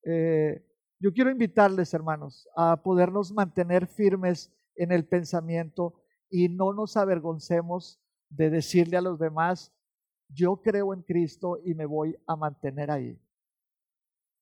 Eh, 0.02 0.66
yo 0.98 1.12
quiero 1.12 1.30
invitarles, 1.30 1.92
hermanos, 1.92 2.48
a 2.56 2.82
podernos 2.82 3.30
mantener 3.32 3.86
firmes 3.86 4.50
en 4.74 4.92
el 4.92 5.06
pensamiento 5.06 6.00
y 6.30 6.48
no 6.48 6.72
nos 6.72 6.96
avergoncemos 6.96 8.00
de 8.30 8.50
decirle 8.50 8.96
a 8.96 9.02
los 9.02 9.18
demás, 9.18 9.72
yo 10.28 10.62
creo 10.62 10.94
en 10.94 11.02
Cristo 11.02 11.58
y 11.62 11.74
me 11.74 11.84
voy 11.84 12.16
a 12.26 12.34
mantener 12.34 12.90
ahí. 12.90 13.20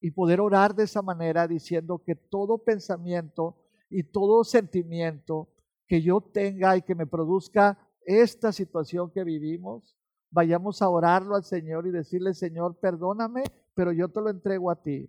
Y 0.00 0.12
poder 0.12 0.40
orar 0.40 0.74
de 0.74 0.84
esa 0.84 1.02
manera 1.02 1.48
diciendo 1.48 2.02
que 2.04 2.14
todo 2.14 2.58
pensamiento 2.58 3.63
y 3.94 4.02
todo 4.02 4.42
sentimiento 4.42 5.54
que 5.86 6.02
yo 6.02 6.20
tenga 6.20 6.76
y 6.76 6.82
que 6.82 6.96
me 6.96 7.06
produzca 7.06 7.78
esta 8.04 8.50
situación 8.50 9.12
que 9.12 9.22
vivimos, 9.22 9.96
vayamos 10.32 10.82
a 10.82 10.88
orarlo 10.88 11.36
al 11.36 11.44
Señor 11.44 11.86
y 11.86 11.92
decirle, 11.92 12.34
Señor, 12.34 12.76
perdóname, 12.80 13.44
pero 13.72 13.92
yo 13.92 14.08
te 14.08 14.20
lo 14.20 14.30
entrego 14.30 14.72
a 14.72 14.82
ti. 14.82 15.08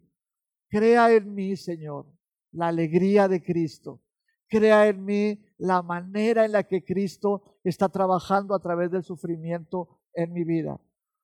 Crea 0.69 1.11
en 1.11 1.33
mí, 1.33 1.55
Señor, 1.55 2.05
la 2.51 2.67
alegría 2.67 3.27
de 3.27 3.43
Cristo. 3.43 4.03
Crea 4.47 4.87
en 4.87 5.03
mí 5.03 5.43
la 5.57 5.81
manera 5.81 6.45
en 6.45 6.51
la 6.51 6.61
que 6.61 6.83
Cristo 6.83 7.57
está 7.63 7.89
trabajando 7.89 8.53
a 8.53 8.59
través 8.59 8.91
del 8.91 9.01
sufrimiento 9.01 9.99
en 10.13 10.31
mi 10.31 10.43
vida. 10.43 10.79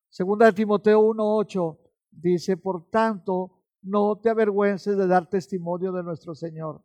Segunda 0.09 0.47
de 0.47 0.53
Timoteo 0.53 0.99
1.8 0.99 1.77
dice, 2.09 2.57
por 2.57 2.89
tanto, 2.89 3.61
no 3.83 4.19
te 4.19 4.31
avergüences 4.31 4.97
de 4.97 5.05
dar 5.05 5.29
testimonio 5.29 5.91
de 5.91 6.01
nuestro 6.01 6.33
Señor, 6.33 6.83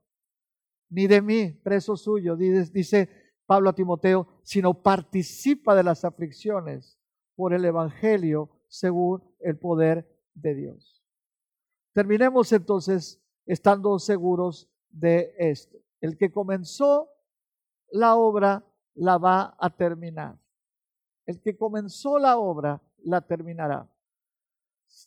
ni 0.89 1.07
de 1.07 1.21
mí, 1.23 1.51
preso 1.63 1.97
suyo, 1.97 2.37
dice, 2.37 3.11
Pablo 3.47 3.71
a 3.71 3.75
Timoteo, 3.75 4.27
sino 4.43 4.83
participa 4.83 5.75
de 5.75 5.85
las 5.85 6.05
aflicciones 6.05 6.99
por 7.35 7.53
el 7.53 7.65
Evangelio 7.65 8.51
según 8.69 9.23
el 9.41 9.59
poder 9.59 10.09
de 10.35 10.55
Dios. 10.55 11.05
Terminemos 11.93 12.53
entonces 12.53 13.23
estando 13.47 13.99
seguros 13.99 14.69
de 14.91 15.35
esto. 15.39 15.79
El 16.01 16.19
que 16.19 16.31
comenzó 16.31 17.09
la 17.91 18.17
obra 18.17 18.67
la 18.95 19.19
va 19.19 19.57
a 19.59 19.71
terminar. 19.75 20.39
El 21.25 21.41
que 21.41 21.57
comenzó 21.57 22.19
la 22.19 22.39
obra 22.39 22.83
la 22.99 23.21
terminará. 23.21 23.91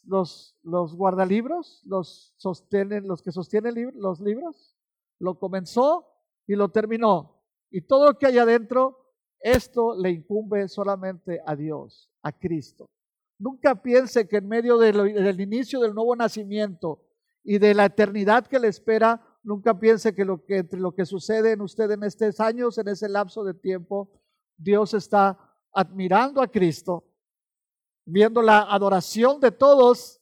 Los, 0.03 0.57
los 0.63 0.95
guardalibros, 0.95 1.81
los, 1.85 2.33
sostienen, 2.37 3.07
los 3.07 3.21
que 3.21 3.31
sostienen 3.31 3.91
los 3.95 4.19
libros, 4.19 4.78
lo 5.19 5.37
comenzó 5.37 6.07
y 6.47 6.55
lo 6.55 6.69
terminó. 6.69 7.43
Y 7.69 7.81
todo 7.81 8.07
lo 8.07 8.17
que 8.17 8.25
hay 8.25 8.37
adentro, 8.37 9.13
esto 9.39 9.95
le 9.95 10.09
incumbe 10.11 10.67
solamente 10.67 11.41
a 11.45 11.55
Dios 11.55 12.09
a 12.23 12.31
Cristo. 12.31 12.89
Nunca 13.37 13.81
piense 13.81 14.27
que 14.27 14.37
en 14.37 14.47
medio 14.47 14.77
del 14.77 15.39
inicio 15.39 15.79
del 15.79 15.93
nuevo 15.93 16.15
nacimiento 16.15 17.05
y 17.43 17.57
de 17.57 17.73
la 17.73 17.85
eternidad 17.85 18.47
que 18.47 18.59
le 18.59 18.67
espera, 18.67 19.39
nunca 19.43 19.79
piense 19.79 20.13
que, 20.13 20.25
lo 20.25 20.43
que 20.43 20.57
entre 20.57 20.79
lo 20.79 20.93
que 20.93 21.05
sucede 21.05 21.53
en 21.53 21.61
usted 21.61 21.89
en 21.91 22.03
estos 22.03 22.39
años, 22.39 22.77
en 22.77 22.89
ese 22.89 23.07
lapso 23.07 23.43
de 23.43 23.53
tiempo, 23.53 24.09
Dios 24.57 24.93
está 24.93 25.37
admirando 25.71 26.41
a 26.41 26.47
Cristo, 26.47 27.05
viendo 28.05 28.41
la 28.41 28.61
adoración 28.61 29.39
de 29.39 29.51
todos 29.51 30.21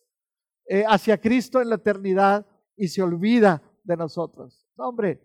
eh, 0.66 0.84
hacia 0.88 1.20
Cristo 1.20 1.60
en 1.60 1.70
la 1.70 1.76
eternidad 1.76 2.46
y 2.76 2.90
se 2.90 3.02
olvida 3.02 3.64
de 3.84 3.98
nosotros. 3.98 4.67
Hombre, 4.78 5.22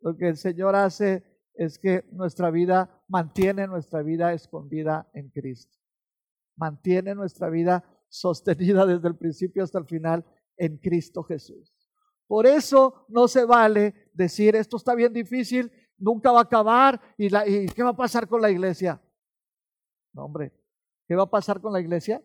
lo 0.00 0.16
que 0.16 0.28
el 0.28 0.36
Señor 0.36 0.74
hace 0.76 1.24
es 1.54 1.78
que 1.78 2.04
nuestra 2.12 2.50
vida 2.50 3.02
mantiene 3.08 3.66
nuestra 3.66 4.02
vida 4.02 4.32
escondida 4.32 5.10
en 5.12 5.30
Cristo 5.30 5.80
mantiene 6.60 7.14
nuestra 7.14 7.48
vida 7.48 7.82
sostenida 8.08 8.84
desde 8.84 9.08
el 9.08 9.16
principio 9.16 9.64
hasta 9.64 9.78
el 9.78 9.86
final 9.86 10.24
en 10.58 10.76
Cristo 10.76 11.22
Jesús. 11.22 11.74
Por 12.26 12.46
eso 12.46 13.06
no 13.08 13.26
se 13.26 13.44
vale 13.44 14.10
decir, 14.12 14.54
esto 14.54 14.76
está 14.76 14.94
bien 14.94 15.12
difícil, 15.12 15.72
nunca 15.96 16.30
va 16.30 16.40
a 16.40 16.42
acabar. 16.42 17.00
¿Y, 17.16 17.30
la, 17.30 17.48
¿Y 17.48 17.66
qué 17.66 17.82
va 17.82 17.90
a 17.90 17.96
pasar 17.96 18.28
con 18.28 18.42
la 18.42 18.50
iglesia? 18.50 19.02
No, 20.12 20.26
hombre, 20.26 20.52
¿qué 21.08 21.16
va 21.16 21.24
a 21.24 21.30
pasar 21.30 21.60
con 21.60 21.72
la 21.72 21.80
iglesia? 21.80 22.22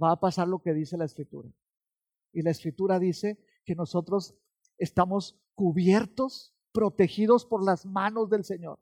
Va 0.00 0.12
a 0.12 0.20
pasar 0.20 0.46
lo 0.46 0.60
que 0.60 0.74
dice 0.74 0.96
la 0.98 1.06
escritura. 1.06 1.50
Y 2.32 2.42
la 2.42 2.50
escritura 2.50 2.98
dice 2.98 3.42
que 3.64 3.74
nosotros 3.74 4.36
estamos 4.82 5.38
cubiertos, 5.54 6.54
protegidos 6.72 7.44
por 7.46 7.64
las 7.64 7.86
manos 7.86 8.30
del 8.30 8.44
Señor. 8.44 8.78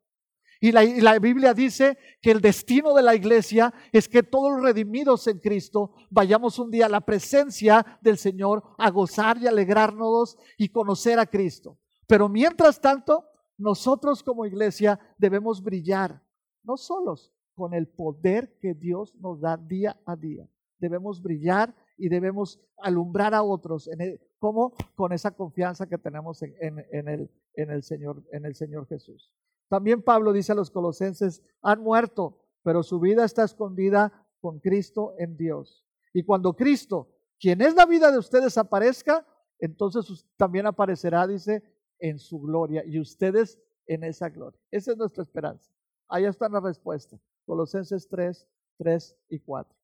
Y 0.63 0.73
la, 0.73 1.19
Biblia 1.19 1.55
dice 1.55 1.97
que 2.21 2.31
el 2.31 2.43
destino 2.43 2.93
de 2.93 3.03
la 3.03 3.15
iglesia 3.15 3.73
es 3.93 4.09
que 4.09 4.23
todos 4.23 4.53
los 4.53 4.63
redimidos 4.63 5.27
en 5.27 5.39
Cristo 5.39 5.95
vayamos 6.11 6.59
un 6.59 6.71
día 6.71 6.85
a 6.85 6.91
la 6.91 7.01
presencia 7.01 7.99
del 8.03 8.19
Señor 8.19 8.63
a 8.77 8.91
gozar 8.91 9.39
y 9.39 9.47
alegrarnos 9.47 10.37
y 10.59 10.69
conocer 10.69 11.19
a 11.19 11.25
Cristo. 11.25 11.79
Pero 12.07 12.29
mientras 12.29 12.79
tanto, 12.79 13.25
nosotros 13.57 14.23
como 14.23 14.45
iglesia 14.45 15.01
debemos 15.17 15.63
brillar, 15.63 16.23
no 16.63 16.77
solos, 16.77 17.33
con 17.55 17.73
el 17.73 17.89
poder 17.89 18.59
que 18.61 18.75
Dios 18.75 19.15
nos 19.17 19.41
da 19.41 19.57
día 19.57 19.99
a 20.05 20.15
día. 20.15 20.47
Debemos 20.79 21.23
brillar 21.23 21.75
y 21.97 22.11
debemos 22.11 22.61
alumbrar 22.77 23.35
a 23.35 23.43
otros, 23.43 23.89
en 23.89 24.21
como 24.41 24.73
con 24.97 25.13
esa 25.13 25.31
confianza 25.31 25.87
que 25.87 25.99
tenemos 25.99 26.43
en, 26.43 26.79
el, 26.91 27.31
en, 27.55 27.71
el 27.71 27.83
Señor, 27.85 28.25
en 28.33 28.47
el 28.47 28.57
Señor 28.57 28.89
Jesús. 28.89 29.31
También 29.69 30.03
Pablo 30.03 30.33
dice 30.33 30.53
a 30.53 30.57
los 30.57 30.71
colosenses, 30.71 31.43
han 31.63 31.81
muerto, 31.81 32.39
pero 32.63 32.83
su 32.83 32.99
vida 32.99 33.25
está 33.25 33.45
escondida 33.45 34.27
con 34.41 34.59
Cristo 34.59 35.15
en 35.19 35.37
Dios. 35.37 35.87
Y 36.13 36.25
cuando 36.25 36.57
Cristo, 36.57 37.15
quien 37.39 37.61
es 37.61 37.75
la 37.75 37.87
vida 37.87 38.11
de 38.11 38.19
ustedes, 38.19 38.59
aparezca, 38.59 39.25
entonces 39.59 40.27
también 40.37 40.67
aparecerá, 40.67 41.27
dice, 41.27 41.63
en 41.99 42.19
su 42.19 42.41
gloria 42.41 42.83
y 42.85 42.99
ustedes 42.99 43.61
en 43.87 44.05
esa 44.05 44.31
gloria. 44.31 44.59
Esa 44.71 44.93
es 44.93 44.97
nuestra 44.97 45.23
esperanza. 45.23 45.71
Ahí 46.09 46.25
está 46.25 46.49
la 46.49 46.61
respuesta. 46.61 47.21
Colosenses 47.45 48.09
3, 48.09 48.49
3 48.79 49.17
y 49.29 49.39
4. 49.41 49.77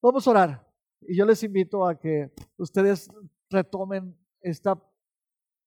Vamos 0.00 0.26
a 0.26 0.30
orar. 0.30 0.72
Y 1.00 1.16
yo 1.16 1.26
les 1.26 1.42
invito 1.42 1.84
a 1.84 1.98
que 1.98 2.32
ustedes 2.56 3.10
retomen 3.52 4.18
esta 4.40 4.82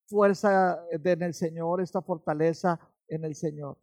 fuerza 0.06 0.84
en 0.90 1.22
el 1.22 1.34
Señor, 1.34 1.80
esta 1.80 2.02
fortaleza 2.02 2.78
en 3.08 3.24
el 3.24 3.34
Señor. 3.34 3.78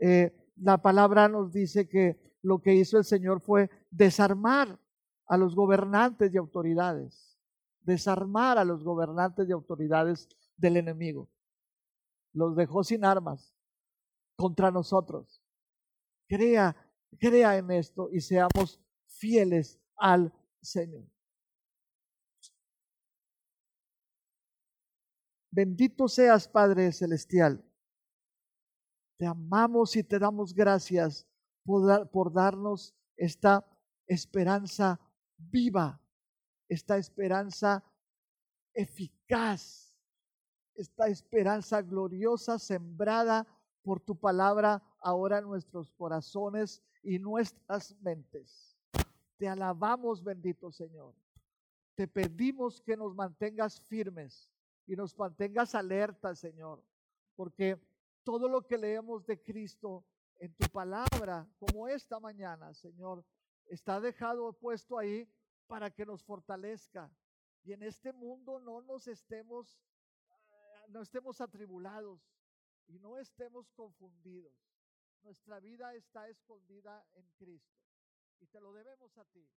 Eh, 0.00 0.52
la 0.56 0.78
palabra 0.78 1.28
nos 1.28 1.52
dice 1.52 1.88
que 1.88 2.38
lo 2.42 2.60
que 2.60 2.74
hizo 2.74 2.98
el 2.98 3.04
Señor 3.04 3.40
fue 3.40 3.70
desarmar 3.90 4.78
a 5.26 5.36
los 5.36 5.54
gobernantes 5.54 6.34
y 6.34 6.36
autoridades, 6.36 7.38
desarmar 7.80 8.58
a 8.58 8.64
los 8.64 8.82
gobernantes 8.82 9.48
y 9.48 9.52
autoridades 9.52 10.28
del 10.56 10.76
enemigo. 10.76 11.30
Los 12.32 12.56
dejó 12.56 12.82
sin 12.82 13.04
armas 13.04 13.54
contra 14.36 14.70
nosotros. 14.70 15.42
Crea, 16.28 16.76
crea 17.18 17.56
en 17.56 17.70
esto 17.70 18.08
y 18.10 18.20
seamos 18.20 18.80
fieles 19.06 19.80
al 19.96 20.32
Señor. 20.60 21.04
Bendito 25.54 26.08
seas, 26.08 26.48
Padre 26.48 26.90
Celestial. 26.92 27.62
Te 29.18 29.26
amamos 29.26 29.94
y 29.96 30.02
te 30.02 30.18
damos 30.18 30.54
gracias 30.54 31.28
por, 31.62 32.32
darnos 32.32 32.94
esta 33.18 33.62
esperanza 34.06 34.98
viva, 35.36 36.00
esta 36.70 36.96
esperanza 36.96 37.84
eficaz, 38.72 39.94
esta 40.74 41.08
esperanza 41.08 41.82
gloriosa 41.82 42.58
sembrada 42.58 43.46
por 43.82 44.00
tu 44.00 44.18
palabra 44.18 44.82
ahora 45.00 45.36
en 45.36 45.44
nuestros 45.44 45.90
corazones 45.92 46.82
y 47.02 47.18
nuestras 47.18 47.94
mentes. 48.00 48.74
Te 49.36 49.48
alabamos, 49.48 50.24
bendito 50.24 50.72
Señor. 50.72 51.14
Te 51.94 52.08
pedimos 52.08 52.80
que 52.80 52.96
nos 52.96 53.14
mantengas 53.14 53.82
firmes 53.82 54.50
y 54.92 54.96
nos 54.96 55.16
mantengas 55.16 55.74
alerta, 55.74 56.34
Señor, 56.34 56.84
porque 57.34 57.80
todo 58.24 58.46
lo 58.46 58.66
que 58.66 58.76
leemos 58.76 59.24
de 59.24 59.42
Cristo 59.42 60.04
en 60.36 60.52
tu 60.52 60.68
palabra, 60.68 61.48
como 61.58 61.88
esta 61.88 62.20
mañana, 62.20 62.74
Señor, 62.74 63.24
está 63.64 64.02
dejado 64.02 64.52
puesto 64.52 64.98
ahí 64.98 65.26
para 65.66 65.90
que 65.90 66.04
nos 66.04 66.22
fortalezca 66.22 67.10
y 67.64 67.72
en 67.72 67.82
este 67.84 68.12
mundo 68.12 68.60
no 68.60 68.82
nos 68.82 69.08
estemos 69.08 69.80
ah, 70.28 70.84
no 70.88 71.00
estemos 71.00 71.40
atribulados 71.40 72.20
y 72.86 72.98
no 72.98 73.16
estemos 73.16 73.70
confundidos. 73.70 74.52
Nuestra 75.22 75.58
vida 75.58 75.94
está 75.94 76.28
escondida 76.28 77.02
en 77.14 77.30
Cristo 77.38 77.80
y 78.40 78.46
te 78.46 78.60
lo 78.60 78.74
debemos 78.74 79.16
a 79.16 79.24
ti. 79.24 79.48